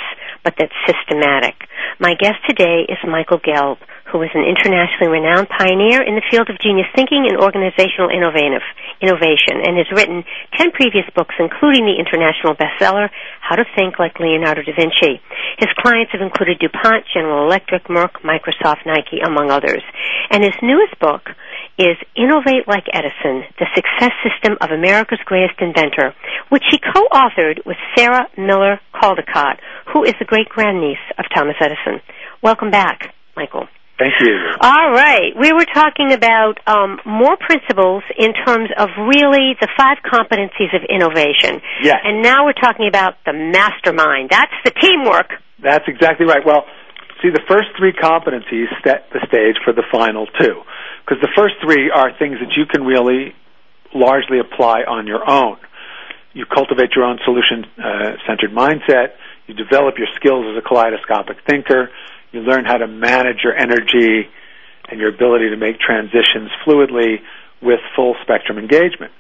[0.43, 1.55] but that's systematic.
[1.99, 3.79] My guest today is Michael Gelb,
[4.11, 9.63] who is an internationally renowned pioneer in the field of genius thinking and organizational innovation,
[9.63, 10.27] and has written
[10.59, 13.09] 10 previous books, including the international bestseller,
[13.41, 15.23] How to Think Like Leonardo da Vinci.
[15.59, 19.83] His clients have included DuPont, General Electric, Merck, Microsoft, Nike, among others.
[20.31, 21.31] And his newest book
[21.79, 26.15] is Innovate Like Edison, the Success System of America's Greatest Inventor,
[26.51, 29.59] which he co-authored with Sarah Miller Caldicott,
[29.93, 32.03] who is the great-grandniece of Thomas Edison.
[32.43, 33.67] Welcome back, Michael.
[34.01, 34.33] Thank you.
[34.63, 35.37] All right.
[35.39, 40.81] We were talking about um, more principles in terms of really the five competencies of
[40.89, 41.61] innovation.
[41.85, 42.01] Yes.
[42.03, 44.31] And now we're talking about the mastermind.
[44.31, 45.37] That's the teamwork.
[45.63, 46.41] That's exactly right.
[46.41, 46.65] Well,
[47.21, 50.65] see, the first three competencies set the stage for the final two.
[51.05, 53.37] Because the first three are things that you can really
[53.93, 55.59] largely apply on your own.
[56.33, 59.13] You cultivate your own solution uh, centered mindset.
[59.47, 61.91] You develop your skills as a kaleidoscopic thinker
[62.33, 64.29] you learn how to manage your energy
[64.89, 67.17] and your ability to make transitions fluidly
[67.63, 69.13] with full spectrum engagement.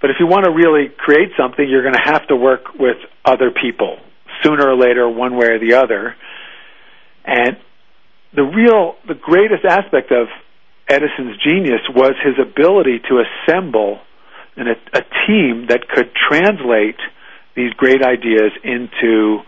[0.00, 2.96] But if you want to really create something, you're going to have to work with
[3.24, 3.98] other people
[4.42, 6.14] sooner or later, one way or the other.
[7.24, 7.56] And
[8.34, 10.28] the real, the greatest aspect of
[10.88, 14.00] Edison's genius was his ability to assemble
[14.56, 17.00] an, a, a team that could translate
[17.56, 19.38] these great ideas into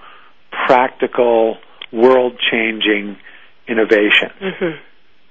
[0.66, 1.59] practical
[1.92, 3.16] world changing
[3.68, 4.31] innovation.
[4.40, 4.79] Mm-hmm.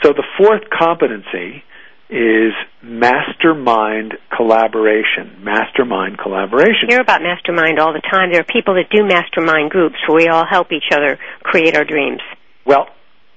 [0.04, 1.64] So the fourth competency
[2.10, 5.42] is mastermind collaboration.
[5.42, 6.90] Mastermind collaboration.
[6.90, 8.32] I hear about mastermind all the time.
[8.32, 11.86] There are people that do mastermind groups where we all help each other create our
[11.86, 12.22] dreams.
[12.66, 12.88] Well,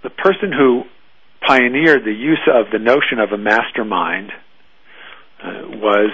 [0.02, 0.82] the person who
[1.46, 4.32] pioneered the use of the notion of a mastermind
[5.42, 6.10] uh, was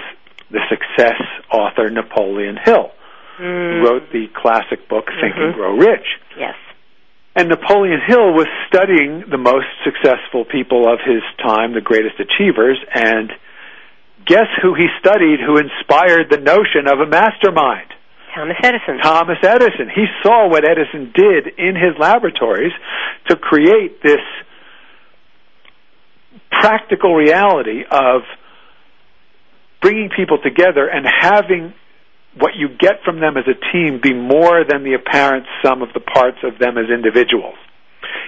[0.51, 1.19] the success
[1.51, 2.91] author Napoleon Hill,
[3.39, 3.41] mm.
[3.41, 5.43] who wrote the classic book Think mm-hmm.
[5.43, 6.07] and Grow Rich.
[6.37, 6.55] Yes.
[7.35, 12.77] And Napoleon Hill was studying the most successful people of his time, the greatest achievers,
[12.93, 13.29] and
[14.25, 17.91] guess who he studied who inspired the notion of a mastermind?
[18.33, 18.97] Thomas Edison.
[18.99, 19.89] Thomas Edison.
[19.93, 22.73] He saw what Edison did in his laboratories
[23.29, 24.23] to create this
[26.51, 28.21] practical reality of
[29.81, 31.73] bringing people together and having
[32.37, 35.89] what you get from them as a team be more than the apparent sum of
[35.93, 37.55] the parts of them as individuals.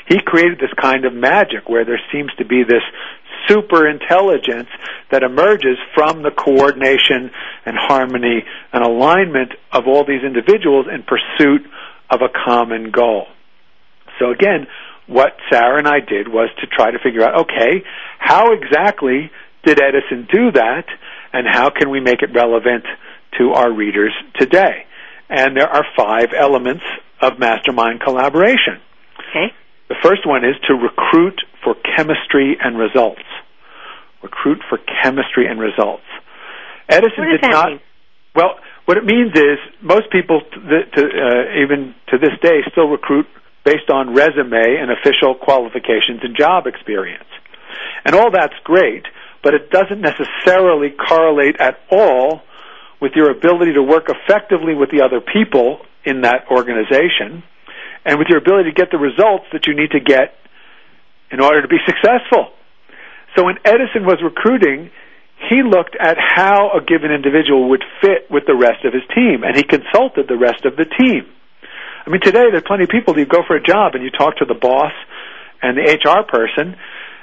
[0.08, 2.84] He created this kind of magic where there seems to be this
[3.48, 4.70] super intelligence
[5.12, 7.32] that emerges from the coordination
[7.66, 8.44] and harmony
[8.74, 11.62] and alignment of all these individuals in pursuit
[12.10, 13.28] of a common goal.
[14.20, 14.68] So again,
[15.08, 17.84] what Sarah and I did was to try to figure out, okay,
[18.20, 19.32] how exactly
[19.66, 20.86] did Edison do that
[21.34, 22.86] and how can we make it relevant
[23.38, 24.86] to our readers today.
[25.30, 26.84] And there are five elements
[27.22, 28.80] of mastermind collaboration.
[29.30, 29.54] Okay.
[29.90, 33.24] The first one is to recruit for chemistry and results.
[34.22, 36.04] Recruit for chemistry and results.
[36.90, 37.70] Edison what does did that not.
[37.70, 37.80] Mean?
[38.36, 40.60] Well, what it means is most people, to,
[40.96, 43.28] to, uh, even to this day, still recruit
[43.66, 47.28] based on resume and official qualifications and job experience.
[48.06, 49.04] And all that's great,
[49.44, 52.42] but it doesn't necessarily correlate at all
[53.02, 57.44] with your ability to work effectively with the other people in that organization
[58.06, 60.34] and with your ability to get the results that you need to get
[61.32, 62.50] in order to be successful.
[63.36, 64.90] So when Edison was recruiting,
[65.50, 69.44] he looked at how a given individual would fit with the rest of his team
[69.44, 71.28] and he consulted the rest of the team.
[72.06, 74.04] I mean, today there are plenty of people that you go for a job and
[74.04, 74.94] you talk to the boss
[75.62, 76.76] and the HR person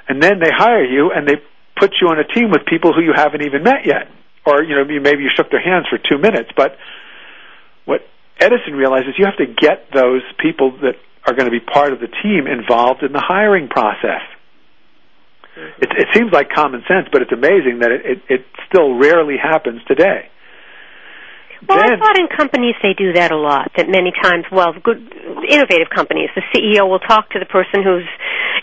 [0.07, 1.41] and then they hire you and they
[1.75, 4.07] put you on a team with people who you haven't even met yet
[4.45, 6.49] or you know maybe you shook their hands for two minutes.
[6.55, 6.77] But
[7.85, 8.01] what
[8.39, 11.99] Edison realizes you have to get those people that are going to be part of
[11.99, 14.21] the team involved in the hiring process.
[15.57, 15.83] Mm-hmm.
[15.83, 19.37] It, it seems like common sense, but it's amazing that it, it, it still rarely
[19.41, 20.29] happens today.
[21.67, 23.71] Well, then, I thought in companies they do that a lot.
[23.77, 24.99] That many times, well, good
[25.47, 28.05] innovative companies, the CEO will talk to the person who's,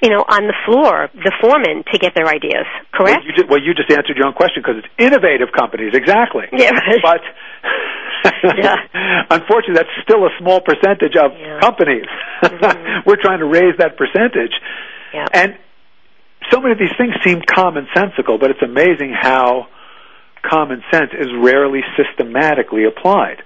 [0.02, 2.66] you know, on the floor, the foreman, to get their ideas.
[2.92, 3.22] Correct?
[3.22, 6.46] Well, you just, well, you just answered your own question because it's innovative companies, exactly.
[6.52, 6.70] Yeah.
[7.02, 7.22] But
[8.56, 8.76] yeah.
[9.30, 11.60] unfortunately, that's still a small percentage of Yeah.
[11.60, 12.06] companies.
[12.44, 13.02] Mhm.
[13.06, 14.52] We're trying to raise that percentage,
[15.14, 15.26] Yeah.
[15.32, 15.56] and
[16.50, 19.68] so many of these things seem commonsensical, but it's amazing how
[20.42, 23.42] common sense is rarely systematically applied.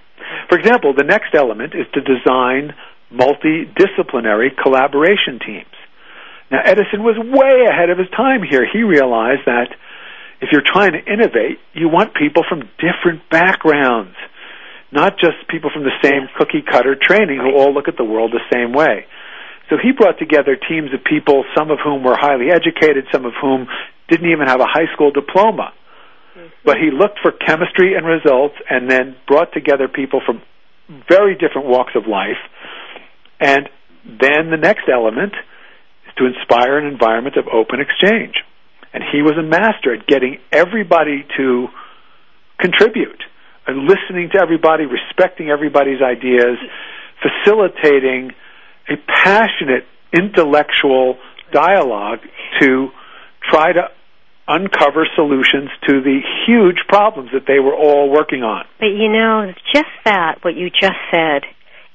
[0.49, 2.75] For example, the next element is to design
[3.13, 5.77] multidisciplinary collaboration teams.
[6.51, 8.67] Now, Edison was way ahead of his time here.
[8.71, 9.75] He realized that
[10.41, 14.15] if you're trying to innovate, you want people from different backgrounds,
[14.93, 18.33] not just people from the same cookie cutter training who all look at the world
[18.33, 19.07] the same way.
[19.71, 23.33] So he brought together teams of people, some of whom were highly educated, some of
[23.41, 23.67] whom
[24.09, 25.73] didn't even have a high school diploma.
[26.65, 30.43] But he looked for chemistry and results and then brought together people from
[31.09, 32.41] very different walks of life.
[33.41, 33.69] And
[34.05, 35.33] then the next element
[36.07, 38.35] is to inspire an environment of open exchange.
[38.93, 41.69] And he was a master at getting everybody to
[42.61, 43.23] contribute
[43.67, 46.57] and listening to everybody, respecting everybody's ideas,
[47.21, 48.33] facilitating
[48.89, 51.19] a passionate intellectual
[51.53, 52.21] dialogue
[52.61, 52.89] to
[53.51, 53.89] try to
[54.49, 58.65] uncover solutions to the huge problems that they were all working on.
[58.79, 61.43] But you know, just that, what you just said,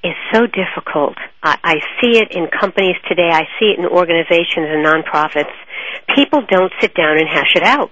[0.04, 1.16] is so difficult.
[1.44, 3.30] I, I see it in companies today.
[3.32, 5.54] I see it in organizations and nonprofits.
[6.16, 7.92] People don't sit down and hash it out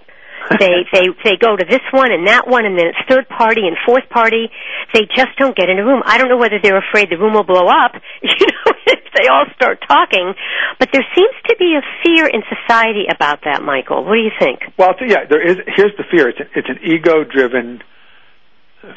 [0.57, 3.67] they they they go to this one and that one and then it's third party
[3.67, 4.49] and fourth party.
[4.93, 6.01] They just don't get in a room.
[6.05, 7.93] I don't know whether they're afraid the room will blow up
[8.23, 10.33] you know if they all start talking.
[10.79, 14.03] But there seems to be a fear in society about that michael.
[14.05, 14.61] What do you think?
[14.77, 16.29] Well yeah there is here's the fear.
[16.29, 17.83] It's a, it's an ego driven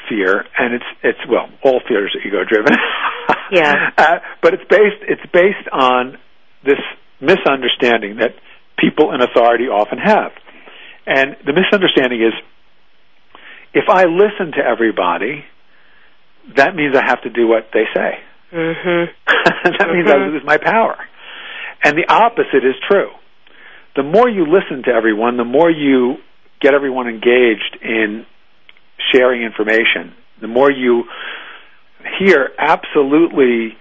[0.08, 2.72] fear and it's it's well all fears are ego driven
[3.50, 3.90] yeah.
[3.98, 6.16] Uh, but it's based it's based on
[6.64, 6.80] this
[7.20, 8.34] misunderstanding that
[8.78, 10.32] people in authority often have
[11.06, 12.32] and the misunderstanding is
[13.74, 15.44] if I listen to everybody,
[16.56, 18.18] that means I have to do what they say.
[18.52, 19.12] Mm-hmm.
[19.26, 19.96] that mm-hmm.
[19.96, 20.96] means I lose my power.
[21.84, 23.10] And the opposite is true.
[23.96, 26.16] The more you listen to everyone, the more you
[26.60, 28.24] get everyone engaged in
[29.12, 31.04] sharing information, the more you
[32.18, 33.76] hear absolutely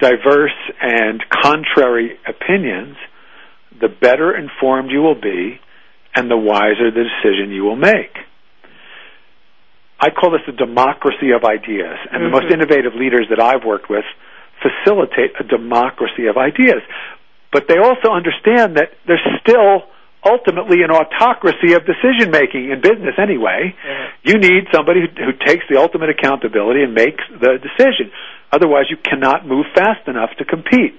[0.00, 2.96] diverse and contrary opinions,
[3.80, 5.60] the better informed you will be
[6.18, 8.18] and the wiser the decision you will make.
[10.00, 12.24] I call this a democracy of ideas, and mm-hmm.
[12.26, 12.58] the most mm-hmm.
[12.58, 14.04] innovative leaders that I've worked with
[14.58, 16.82] facilitate a democracy of ideas.
[17.52, 19.86] But they also understand that there's still
[20.26, 23.74] ultimately an autocracy of decision making in business anyway.
[24.26, 28.10] You need somebody who, who takes the ultimate accountability and makes the decision.
[28.50, 30.98] Otherwise, you cannot move fast enough to compete.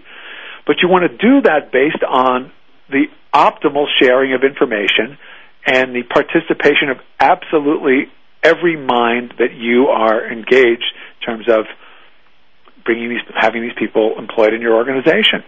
[0.66, 2.52] But you want to do that based on
[2.90, 5.18] the optimal sharing of information
[5.66, 8.12] and the participation of absolutely
[8.44, 11.66] every mind that you are engaged in terms of
[12.86, 15.44] bringing these, having these people employed in your organization.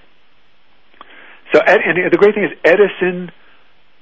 [1.54, 3.32] So, and the great thing is Edison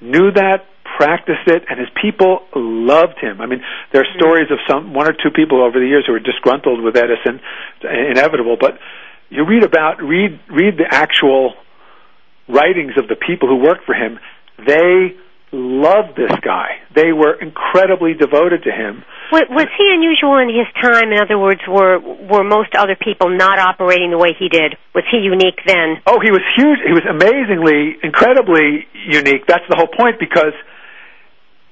[0.01, 0.65] knew that,
[0.97, 3.41] practiced it, and his people loved him.
[3.41, 3.61] I mean,
[3.91, 6.81] there are stories of some one or two people over the years who were disgruntled
[6.83, 7.39] with Edison,
[7.83, 8.57] uh, inevitable.
[8.59, 8.79] But
[9.29, 11.53] you read about read read the actual
[12.49, 14.19] writings of the people who worked for him,
[14.57, 15.15] they
[15.51, 16.81] loved this guy.
[16.93, 19.05] They were incredibly devoted to him.
[19.31, 21.13] Was he unusual in his time?
[21.13, 24.73] In other words, were were most other people not operating the way he did?
[24.93, 26.01] Was he unique then?
[26.05, 26.81] Oh, he was huge.
[26.81, 29.45] He was amazingly, incredibly unique.
[29.45, 30.53] That's the whole point because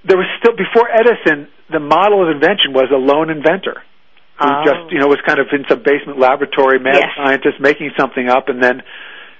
[0.05, 3.81] there was still before Edison, the model of invention was a lone inventor
[4.39, 4.61] who oh.
[4.65, 7.09] just you know was kind of in some basement laboratory, mad yes.
[7.17, 8.81] scientist making something up, and then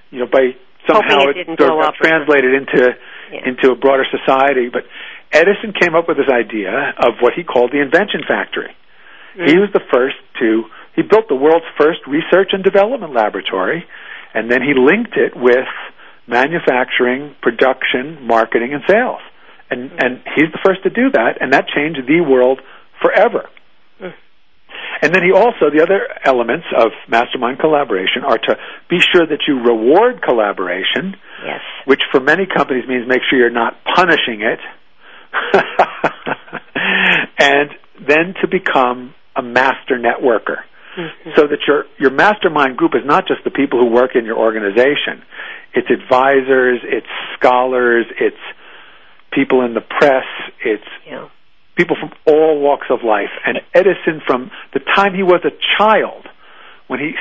[0.09, 0.57] you know by
[0.87, 2.95] somehow it, it got translated into
[3.31, 3.47] yeah.
[3.47, 4.69] into a broader society.
[4.71, 4.83] But
[5.31, 8.75] Edison came up with this idea of what he called the invention factory.
[9.35, 9.47] Mm-hmm.
[9.51, 10.63] He was the first to
[10.95, 13.85] he built the world's first research and development laboratory,
[14.33, 15.69] and then he linked it with
[16.25, 19.21] manufacturing, production, marketing, and sales.
[19.69, 19.99] And mm-hmm.
[19.99, 22.61] and he's the first to do that, and that changed the world
[23.01, 23.49] forever.
[25.01, 28.57] And then he also, the other elements of mastermind collaboration are to
[28.89, 31.61] be sure that you reward collaboration, yes.
[31.85, 34.59] which for many companies means make sure you're not punishing it,
[37.39, 37.69] and
[38.07, 40.65] then to become a master networker.
[40.97, 41.29] Mm-hmm.
[41.35, 44.37] So that your your mastermind group is not just the people who work in your
[44.37, 45.21] organization.
[45.75, 47.05] It's advisors, it's
[47.37, 48.41] scholars, it's
[49.31, 50.25] people in the press,
[50.65, 51.29] it's yeah
[51.77, 53.29] people from all walks of life.
[53.45, 56.27] And Edison, from the time he was a child,
[56.87, 57.13] when he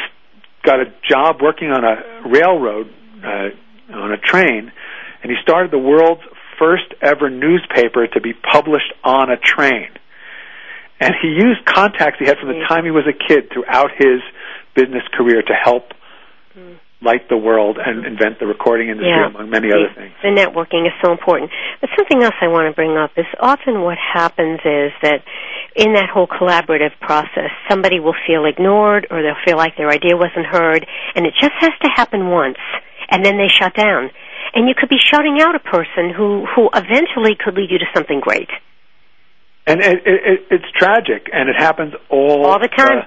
[0.64, 2.90] got a job working on a railroad,
[3.22, 4.72] uh, on a train,
[5.22, 6.22] and he started the world's
[6.58, 9.88] first ever newspaper to be published on a train.
[11.00, 14.22] And he used contacts he had from the time he was a kid throughout his
[14.74, 15.92] business career to help
[17.02, 18.12] light the world and mm-hmm.
[18.12, 19.28] invent the recording industry, yeah.
[19.28, 20.12] among many other things.
[20.22, 21.50] The networking is so important.
[21.80, 25.20] But something else I want to bring up is often what happens is that
[25.76, 30.16] in that whole collaborative process, somebody will feel ignored or they'll feel like their idea
[30.16, 32.58] wasn't heard, and it just has to happen once,
[33.10, 34.10] and then they shut down.
[34.54, 37.84] and you could be shutting out a person who who eventually could lead you to
[37.94, 38.48] something great.
[39.66, 43.04] And it, it, it's tragic, and it happens all all the time.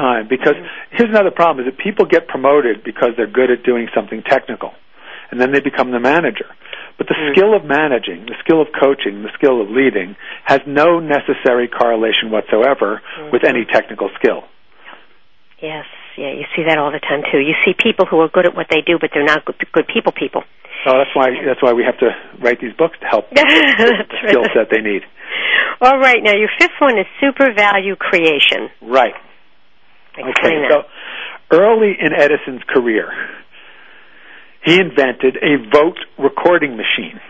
[0.00, 0.56] Time because
[0.96, 4.72] here's another problem: is that people get promoted because they're good at doing something technical,
[5.30, 6.48] and then they become the manager.
[6.96, 7.32] But the Mm.
[7.32, 12.30] skill of managing, the skill of coaching, the skill of leading has no necessary correlation
[12.30, 13.00] whatsoever
[13.32, 14.44] with any technical skill.
[15.60, 15.86] Yes,
[16.16, 17.38] yeah, you see that all the time too.
[17.40, 19.88] You see people who are good at what they do, but they're not good, good
[19.88, 20.12] people.
[20.12, 20.44] People.
[20.84, 23.40] So that's why that's why we have to write these books to help the
[24.28, 24.50] skill right.
[24.54, 25.02] set they need.
[25.80, 28.68] All right, now your fifth one is super value creation.
[28.82, 29.14] Right.
[30.16, 30.68] Explain Okay.
[30.68, 30.86] that.
[31.50, 33.10] So early in Edison's career,
[34.64, 37.20] he invented a vote recording machine.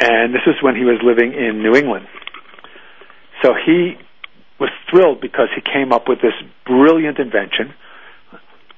[0.00, 2.06] And this is when he was living in New England.
[3.42, 3.94] So he
[4.58, 6.34] was thrilled because he came up with this
[6.66, 7.74] brilliant invention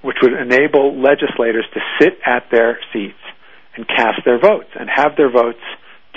[0.03, 3.19] which would enable legislators to sit at their seats
[3.75, 5.65] and cast their votes and have their votes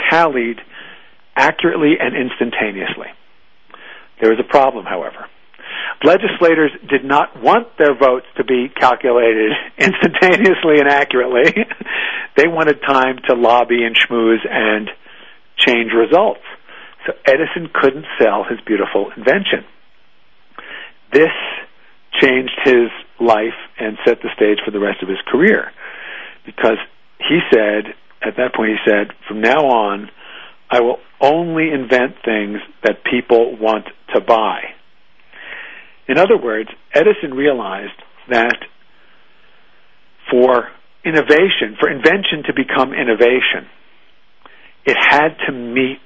[0.10, 0.58] tallied
[1.38, 3.08] accurately and instantaneously.
[4.22, 5.28] There was a problem, however.
[6.04, 11.52] Legislators did not want their votes to be calculated instantaneously and accurately.
[12.38, 14.90] they wanted time to lobby and schmooze and
[15.58, 16.44] change results.
[17.06, 19.66] So Edison couldn't sell his beautiful invention.
[21.12, 21.34] This
[22.22, 25.72] changed his life and set the stage for the rest of his career
[26.46, 26.78] because
[27.20, 30.10] he said, at that point, he said, from now on,
[30.70, 34.74] I will only invent things that people want to buy.
[36.08, 38.58] In other words, Edison realized that
[40.32, 40.70] for
[41.04, 43.68] innovation, for invention to become innovation,
[44.86, 46.02] it had to meet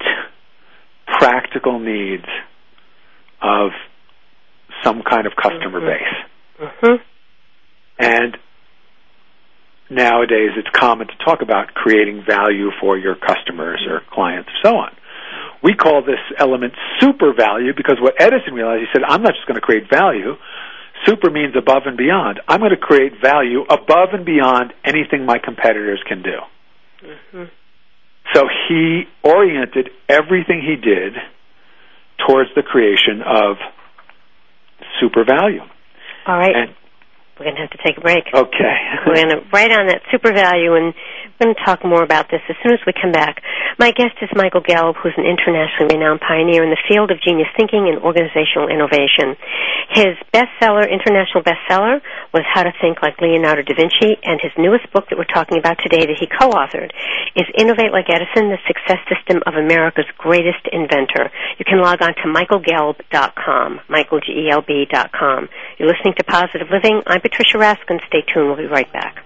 [1.08, 2.26] practical needs
[3.42, 3.72] of
[4.84, 6.68] some kind of customer base.
[6.82, 6.96] hmm
[8.00, 8.38] And
[9.90, 14.96] nowadays it's common to talk about creating value for your customers or clients so on.
[15.64, 19.46] We call this element super value because what Edison realized, he said, I'm not just
[19.48, 20.34] going to create value.
[21.06, 22.40] Super means above and beyond.
[22.48, 26.38] I'm going to create value above and beyond anything my competitors can do.
[27.32, 27.44] hmm
[28.34, 31.14] So he oriented everything he did
[32.28, 33.58] towards the creation of
[35.00, 35.62] super value.
[36.28, 36.56] All right.
[36.56, 36.70] And
[37.40, 38.26] We're going to have to take a break.
[38.34, 38.78] okay.
[39.08, 40.94] We're going to write on that super value, and
[41.24, 43.42] we're going to talk more about this as soon as we come back.
[43.80, 47.48] My guest is Michael Gelb, who's an internationally renowned pioneer in the field of genius
[47.58, 49.38] thinking and organizational innovation.
[49.90, 52.02] His bestseller, international bestseller,
[52.34, 55.58] was How to Think Like Leonardo da Vinci, and his newest book that we're talking
[55.58, 56.92] about today that he co-authored
[57.36, 61.32] is Innovate Like Edison, the Success System of America's Greatest Inventor.
[61.58, 65.50] You can log on to michaelgelb.com, michaelgelb.com.
[65.78, 67.02] You're listening to Positive Living.
[67.08, 68.00] I'm Patricia Raskin.
[68.08, 68.48] Stay tuned.
[68.48, 69.26] We'll be right back.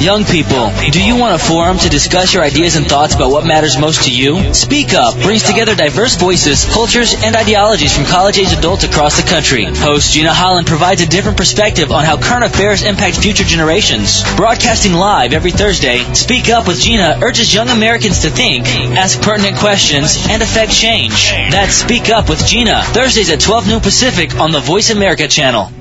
[0.00, 3.44] Young people, do you want a forum to discuss your ideas and thoughts about what
[3.44, 4.54] matters most to you?
[4.54, 9.64] Speak Up brings together diverse voices, cultures, and ideologies from college-age adults across the country.
[9.64, 14.22] Host Gina Holland provides a different perspective on how current affairs impact future generations.
[14.36, 19.56] Broadcasting live every Thursday, Speak Up with Gina urges young Americans to think, ask pertinent
[19.56, 21.32] questions, and affect change.
[21.50, 25.72] That's Speak Up with Gina, Thursdays at 12 noon Pacific on the Voice America channel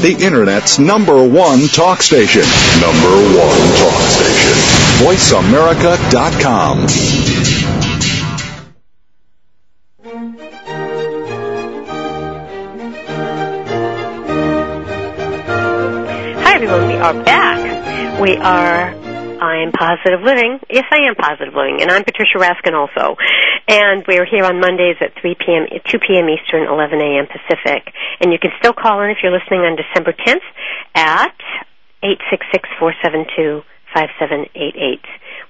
[0.00, 2.42] the Internet's number one talk station.
[2.80, 4.56] Number one talk station.
[5.04, 6.86] VoiceAmerica.com.
[16.42, 16.86] Hi, everyone.
[16.88, 18.20] We are back.
[18.20, 18.94] We are
[19.40, 20.60] I'm Positive Living.
[20.68, 23.16] Yes, I am Positive Living, and I'm Patricia Raskin also.
[23.66, 26.28] And we're here on Mondays at 3 p.m., 2 p.m.
[26.28, 27.24] Eastern, 11 a.m.
[27.26, 27.88] Pacific.
[28.20, 30.44] And you can still call in if you're listening on December 10th
[30.94, 31.32] at
[32.04, 33.64] 866-472-5788.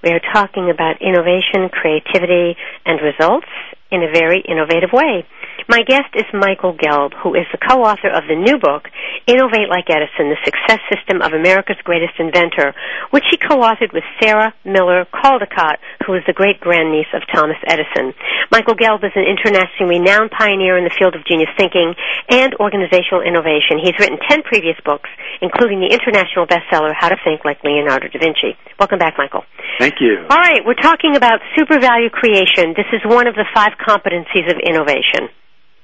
[0.05, 3.49] We are talking about innovation, creativity, and results
[3.91, 5.27] in a very innovative way.
[5.69, 8.91] My guest is Michael Gelb, who is the co-author of the new book,
[9.27, 12.75] Innovate Like Edison, The Success System of America's Greatest Inventor,
[13.11, 18.15] which he co-authored with Sarah Miller Caldicott, who is the great-grandniece of Thomas Edison.
[18.51, 21.95] Michael Gelb is an internationally renowned pioneer in the field of genius thinking
[22.31, 23.79] and organizational innovation.
[23.79, 25.11] He's written 10 previous books,
[25.43, 28.59] including the international bestseller, How to Think Like Leonardo da Vinci.
[28.79, 29.45] Welcome back, Michael.
[29.79, 30.27] Thank you.
[30.29, 32.75] All right, we're talking about super value creation.
[32.77, 35.29] This is one of the five competencies of innovation.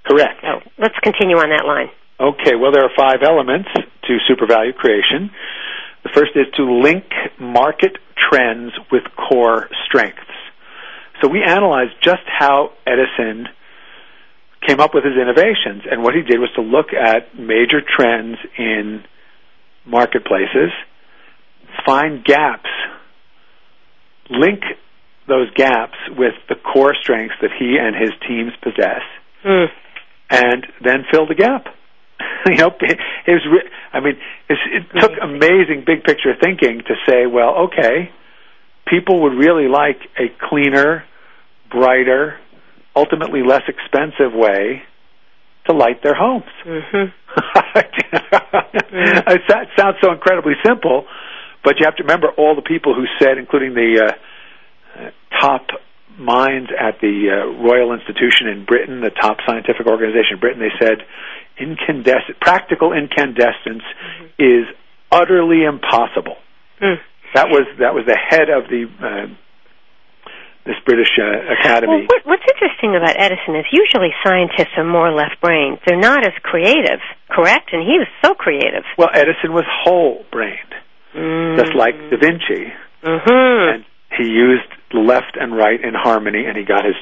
[0.04, 0.40] Correct.
[0.42, 1.90] So let's continue on that line.
[2.18, 3.68] Okay, well, there are five elements
[4.04, 5.30] to super value creation.
[6.02, 7.04] The first is to link
[7.38, 10.20] market trends with core strengths.
[11.20, 13.48] So we analyzed just how Edison
[14.66, 18.38] came up with his innovations, and what he did was to look at major trends
[18.58, 19.04] in
[19.84, 20.72] marketplaces,
[21.84, 22.70] find gaps,
[24.30, 24.62] link
[25.28, 29.02] those gaps with the core strengths that he and his teams possess,
[29.44, 29.68] Mm.
[30.30, 31.66] and then fill the gap.
[32.46, 32.98] you know, it
[33.28, 33.46] was.
[33.50, 34.16] Re- I mean,
[34.48, 38.10] it's, it took amazing big picture thinking to say, well, okay,
[38.86, 41.04] people would really like a cleaner,
[41.70, 42.38] brighter,
[42.94, 44.82] ultimately less expensive way
[45.66, 46.44] to light their homes.
[46.64, 47.10] Mm-hmm.
[48.98, 49.42] It
[49.78, 51.04] sounds so incredibly simple,
[51.64, 54.12] but you have to remember all the people who said, including the uh,
[55.40, 55.66] top
[56.18, 60.72] minds at the uh, Royal Institution in Britain, the top scientific organization in Britain, they
[60.80, 60.98] said
[61.58, 63.84] incandescent, practical incandescence
[64.38, 64.64] is
[65.12, 66.36] utterly impossible.
[66.80, 66.96] Mm.
[67.34, 69.26] That was that was the head of the uh,
[70.64, 72.06] this British uh, Academy.
[72.08, 75.78] Well, what, what's interesting about Edison is usually scientists are more left brained.
[75.86, 76.98] They're not as creative,
[77.30, 77.70] correct?
[77.72, 78.82] And he was so creative.
[78.98, 80.74] Well, Edison was whole brained,
[81.14, 81.56] Mm.
[81.56, 82.72] just like Da Vinci,
[83.02, 83.74] Mm-hmm.
[83.74, 83.84] and
[84.18, 86.94] he used left and right in harmony, and he got his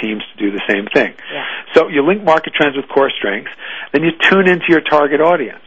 [0.00, 1.14] teams to do the same thing.
[1.32, 1.44] Yeah.
[1.74, 3.50] So you link market trends with core strengths,
[3.92, 5.62] then you tune into your target audience.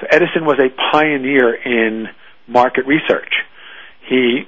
[0.00, 2.08] So Edison was a pioneer in
[2.46, 3.32] market research.
[4.08, 4.42] He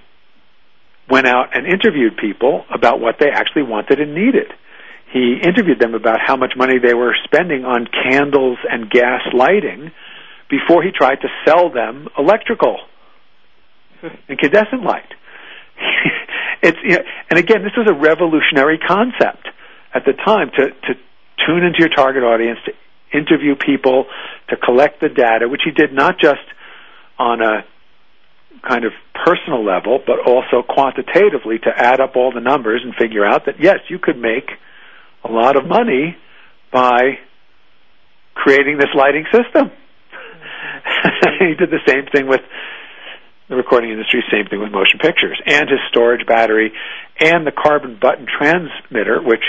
[1.11, 4.53] went out and interviewed people about what they actually wanted and needed.
[5.13, 9.93] He interviewed them about how much money they were spending on candles and gas lighting
[10.51, 12.79] before he tried to sell them electrical
[14.29, 15.09] incandescent light.
[16.65, 19.49] it's you know, and again, this was a revolutionary concept
[19.93, 21.01] at the time to to
[21.47, 22.73] tune into your target audience, to
[23.17, 24.07] interview people,
[24.49, 26.43] to collect the data, which he did not just
[27.19, 27.65] on a
[28.67, 33.25] kind of personal level, but also quantitatively to add up all the numbers and figure
[33.25, 34.49] out that yes, you could make
[35.23, 36.17] a lot of money
[36.73, 37.19] by
[38.35, 39.71] creating this lighting system.
[41.41, 42.41] he did the same thing with
[43.49, 46.73] the recording industry, same thing with motion pictures, and his storage battery,
[47.21, 49.45] and the carbon button transmitter, which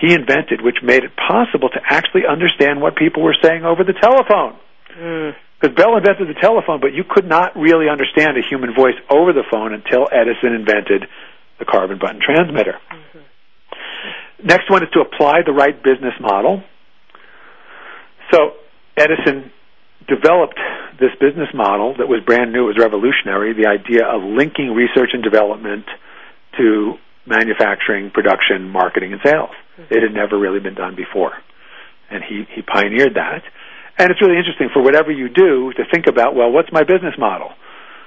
[0.00, 3.92] he invented, which made it possible to actually understand what people were saying over the
[3.92, 4.56] telephone.
[4.96, 5.34] Mm.
[5.60, 9.32] Because Bell invented the telephone, but you could not really understand a human voice over
[9.32, 11.08] the phone until Edison invented
[11.58, 12.74] the carbon button transmitter.
[14.42, 16.62] Next one is to apply the right business model.
[18.30, 18.52] So
[18.96, 19.52] Edison
[20.06, 20.58] developed
[21.00, 25.10] this business model that was brand new, it was revolutionary, the idea of linking research
[25.12, 25.86] and development
[26.58, 26.94] to
[27.26, 29.54] manufacturing, production, marketing, and sales.
[29.90, 31.32] It had never really been done before.
[32.10, 33.42] And he, he pioneered that.
[33.98, 37.14] And it's really interesting for whatever you do to think about, well, what's my business
[37.18, 37.50] model?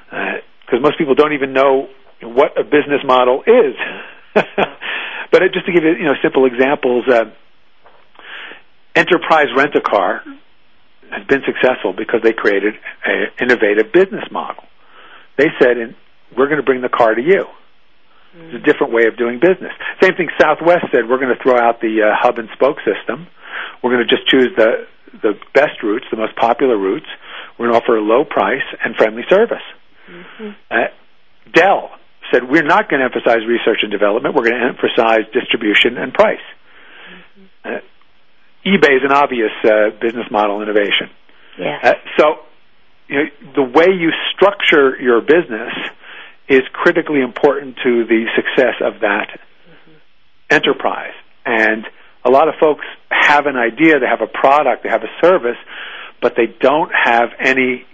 [0.09, 1.89] Because most people don't even know
[2.21, 3.75] what a business model is.
[4.35, 7.25] but just to give you, you know, simple examples, uh,
[8.95, 10.21] Enterprise Rent a Car
[11.11, 14.63] has been successful because they created an innovative business model.
[15.37, 15.95] They said, in,
[16.35, 17.45] "We're going to bring the car to you."
[18.37, 19.73] It's a different way of doing business.
[20.01, 20.29] Same thing.
[20.39, 23.27] Southwest said, "We're going to throw out the uh, hub and spoke system.
[23.81, 24.85] We're going to just choose the
[25.23, 27.07] the best routes, the most popular routes.
[27.57, 29.63] We're going to offer a low price and friendly service."
[30.07, 30.49] Mm-hmm.
[30.69, 30.93] Uh,
[31.51, 31.89] Dell
[32.31, 34.35] said, "We're not going to emphasize research and development.
[34.35, 36.45] We're going to emphasize distribution and price."
[37.65, 37.79] Uh,
[38.67, 41.09] eBay is an obvious uh, business model innovation.
[41.57, 41.79] Yeah.
[41.81, 42.25] Uh, so,
[43.07, 45.71] you know, the way you structure your business
[46.49, 49.39] is critically important to the success of that
[50.49, 51.15] enterprise.
[51.45, 51.85] And
[52.25, 55.57] a lot of folks have an idea, they have a product, they have a service,
[56.21, 57.85] but they don't have any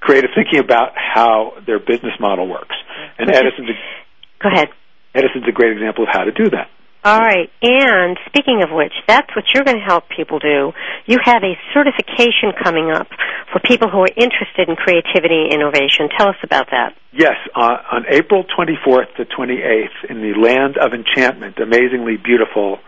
[0.00, 2.76] creative thinking about how their business model works.
[3.18, 4.68] And Which Edison's a, Go ahead.
[5.14, 6.68] Edison's a great example of how to do that.
[7.04, 7.50] All right.
[7.60, 10.72] And speaking of which, that's what you're going to help people do.
[11.04, 13.08] You have a certification coming up
[13.52, 16.08] for people who are interested in creativity and innovation.
[16.16, 16.96] Tell us about that.
[17.12, 22.78] Yes, uh, on April 24th to 28th in the land of enchantment, amazingly beautiful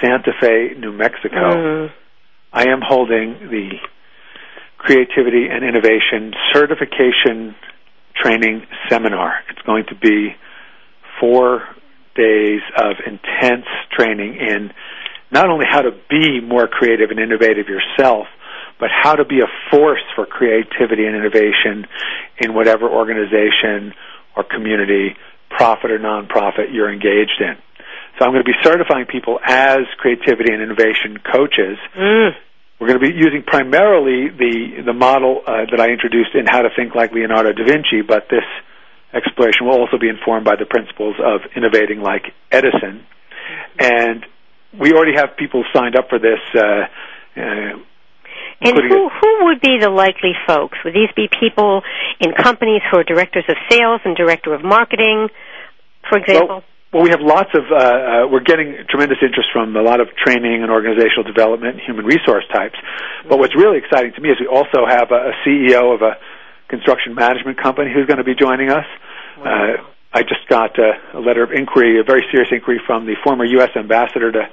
[0.00, 1.90] Santa Fe, New Mexico, Mm.
[2.52, 3.70] I am holding the
[4.78, 7.54] Creativity and Innovation Certification
[8.14, 9.34] Training Seminar.
[9.50, 10.34] It's going to be
[11.20, 11.62] four
[12.18, 14.74] days of intense training in
[15.30, 18.26] not only how to be more creative and innovative yourself,
[18.80, 21.86] but how to be a force for creativity and innovation
[22.38, 23.94] in whatever organization
[24.36, 25.14] or community,
[25.50, 27.56] profit or nonprofit, you're engaged in.
[28.18, 31.78] So I'm going to be certifying people as creativity and innovation coaches.
[31.96, 32.30] Mm.
[32.80, 36.62] We're going to be using primarily the the model uh, that I introduced in How
[36.62, 38.46] to Think Like Leonardo da Vinci, but this
[39.12, 43.06] exploration will also be informed by the principles of innovating like Edison.
[43.78, 44.24] And
[44.78, 46.40] we already have people signed up for this.
[46.54, 46.60] Uh,
[47.40, 47.78] uh,
[48.60, 50.78] And who, who would be the likely folks?
[50.84, 51.82] Would these be people
[52.20, 55.28] in companies who are directors of sales and director of marketing,
[56.08, 56.62] for example?
[56.92, 57.64] Well, we have lots of.
[57.70, 61.82] Uh, uh, we're getting tremendous interest from a lot of training and organizational development, and
[61.84, 62.76] human resource types.
[63.28, 66.16] But what's really exciting to me is we also have a, a CEO of a
[66.68, 68.86] construction management company who's going to be joining us.
[69.38, 73.14] Uh, I just got a, a letter of inquiry, a very serious inquiry from the
[73.22, 73.70] former U.S.
[73.76, 74.48] ambassador to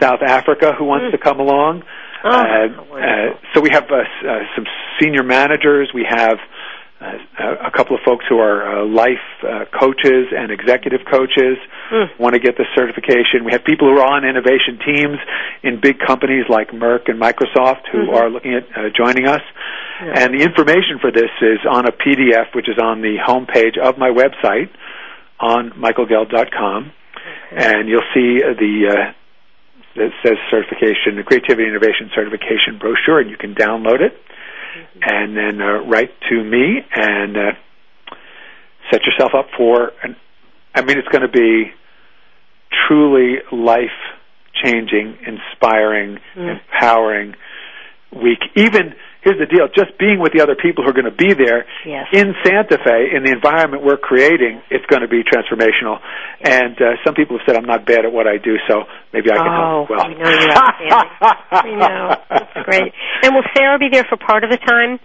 [0.00, 1.82] South Africa who wants to come along.
[2.22, 4.66] Oh, uh, uh, so we have uh, uh, some
[5.00, 5.90] senior managers.
[5.94, 6.59] We have uh,
[7.00, 11.56] a couple of folks who are uh, life uh, coaches and executive coaches
[12.18, 13.44] want to get this certification.
[13.44, 15.16] We have people who are on innovation teams
[15.62, 19.40] in big companies like Merck and Microsoft who are looking at uh, joining us.
[20.00, 23.96] And the information for this is on a PDF, which is on the homepage of
[23.96, 24.68] my website
[25.40, 26.92] on michaelgelb.com,
[27.50, 29.12] and you'll see uh, the uh,
[29.96, 34.12] that says certification, the Creativity Innovation Certification brochure, and you can download it
[35.02, 37.52] and then uh, write to me and uh,
[38.90, 39.92] set yourself up for.
[40.02, 40.16] An,
[40.74, 41.72] I mean, it's going to be
[42.88, 43.88] truly life
[44.54, 47.34] changing, inspiring, empowering
[48.12, 48.40] week.
[48.56, 51.34] Even here's the deal: just being with the other people who are going to be
[51.34, 52.06] there Yes.
[52.12, 55.98] in Santa Fe, in the environment we're creating, it's going to be transformational.
[56.42, 59.30] And uh, some people have said I'm not bad at what I do, so maybe
[59.30, 60.08] I can oh, help as well.
[60.08, 61.64] we know you're outstanding.
[61.68, 62.02] we know.
[62.30, 62.92] That's great.
[63.22, 64.98] And will Sarah be there for part of the time?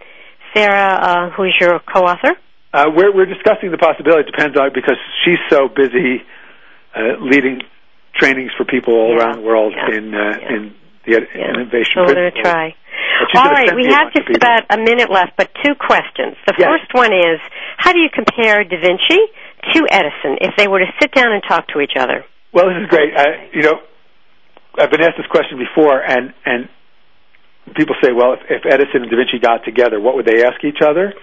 [0.55, 2.35] Sarah, uh, who's your co-author?
[2.73, 4.27] Uh, we're we're discussing the possibility.
[4.27, 6.23] It depends on because she's so busy
[6.95, 7.61] uh, leading
[8.15, 10.55] trainings for people all Yeah, around the world yeah, in uh, yeah.
[10.55, 10.73] in
[11.05, 11.49] the ed- Yeah.
[11.53, 11.93] innovation.
[11.95, 12.75] So we're going to try.
[13.35, 16.35] All right, we have just about a minute left, but two questions.
[16.47, 16.67] The Yes.
[16.69, 17.39] first one is,
[17.77, 19.19] how do you compare Da Vinci
[19.73, 22.25] to Edison if they were to sit down and talk to each other?
[22.51, 23.15] Well, this is great.
[23.17, 23.79] I, you know,
[24.77, 26.69] I've been asked this question before, and and
[27.75, 30.63] people say, well, if, if Edison and Da Vinci got together, what would they ask
[30.63, 31.13] each other?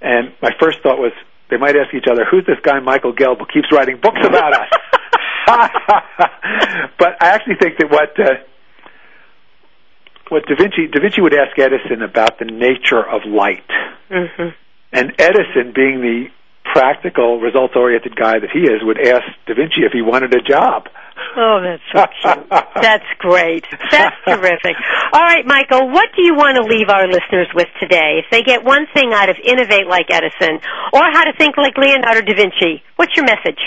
[0.00, 1.12] And my first thought was
[1.50, 4.52] they might ask each other, who's this guy Michael Gelb who keeps writing books about
[4.52, 4.68] us?
[6.98, 8.34] but I actually think that what uh,
[10.28, 13.64] what Da Vinci Da Vinci would ask Edison about the nature of light,
[14.10, 14.48] Mm-hmm.
[14.92, 16.26] and Edison, being the
[16.72, 20.42] practical, results oriented guy that he is, would ask Da Vinci if he wanted a
[20.42, 20.88] job.
[21.36, 22.48] Oh, that's so cute.
[22.82, 23.64] That's great.
[23.90, 24.76] That's terrific.
[25.12, 28.20] All right, Michael, what do you want to leave our listeners with today?
[28.22, 30.60] If they get one thing out of Innovate Like Edison
[30.92, 33.58] or How to Think Like Leonardo da Vinci, what's your message?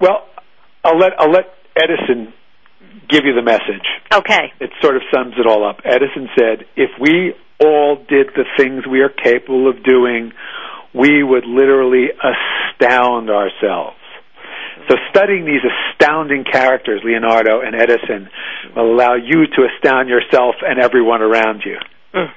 [0.00, 0.26] Well,
[0.84, 2.32] I'll let I'll let Edison
[3.08, 3.86] give you the message.
[4.12, 4.52] Okay.
[4.60, 5.80] It sort of sums it all up.
[5.84, 10.32] Edison said, "If we all did the things we are capable of doing,
[10.92, 13.96] we would literally astound ourselves."
[14.88, 18.28] So studying these astounding characters, Leonardo and Edison,
[18.76, 21.78] will allow you to astound yourself and everyone around you.
[22.12, 22.30] Mm.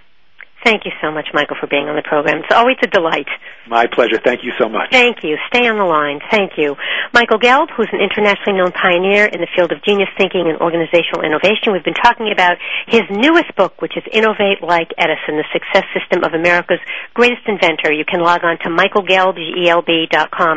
[0.63, 2.41] Thank you so much, Michael, for being on the program.
[2.41, 3.29] It's always a delight.
[3.69, 4.17] My pleasure.
[4.17, 4.89] Thank you so much.
[4.91, 5.37] Thank you.
[5.53, 6.19] Stay on the line.
[6.31, 6.75] Thank you.
[7.13, 11.21] Michael Gelb, who's an internationally known pioneer in the field of genius thinking and organizational
[11.21, 11.75] innovation.
[11.75, 16.23] We've been talking about his newest book, which is Innovate Like Edison, the success system
[16.25, 16.81] of America's
[17.13, 17.93] greatest inventor.
[17.93, 20.55] You can log on to michaelgelb.com.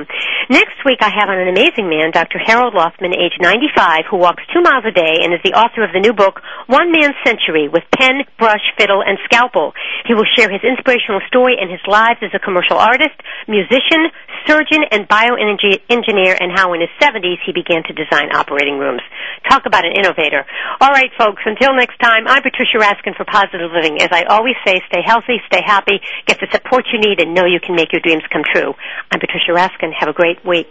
[0.48, 2.38] Next week, I have on an amazing man, Dr.
[2.40, 5.92] Harold Loftman, age 95, who walks two miles a day and is the author of
[5.92, 9.74] the new book, One Man's Century, with pen, brush, fiddle, and scalpel.
[10.06, 13.14] He will share his inspirational story and his lives as a commercial artist,
[13.48, 14.10] musician,
[14.46, 19.02] surgeon, and bioengineer, and how in his 70s he began to design operating rooms.
[19.48, 20.44] Talk about an innovator.
[20.80, 24.00] All right, folks, until next time, I'm Patricia Raskin for Positive Living.
[24.00, 27.44] As I always say, stay healthy, stay happy, get the support you need, and know
[27.44, 28.74] you can make your dreams come true.
[29.10, 29.92] I'm Patricia Raskin.
[29.98, 30.70] Have a great week.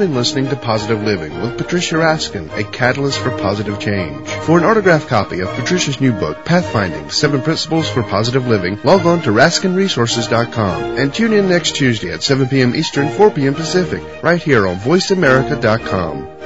[0.00, 4.26] Been listening to Positive Living with Patricia Raskin, a catalyst for positive change.
[4.46, 9.04] For an autographed copy of Patricia's new book, Pathfinding, Seven Principles for Positive Living, log
[9.04, 12.74] on to RaskinResources.com and tune in next Tuesday at 7 p.m.
[12.74, 13.54] Eastern, 4 p.m.
[13.54, 16.39] Pacific, right here on VoiceAmerica.com.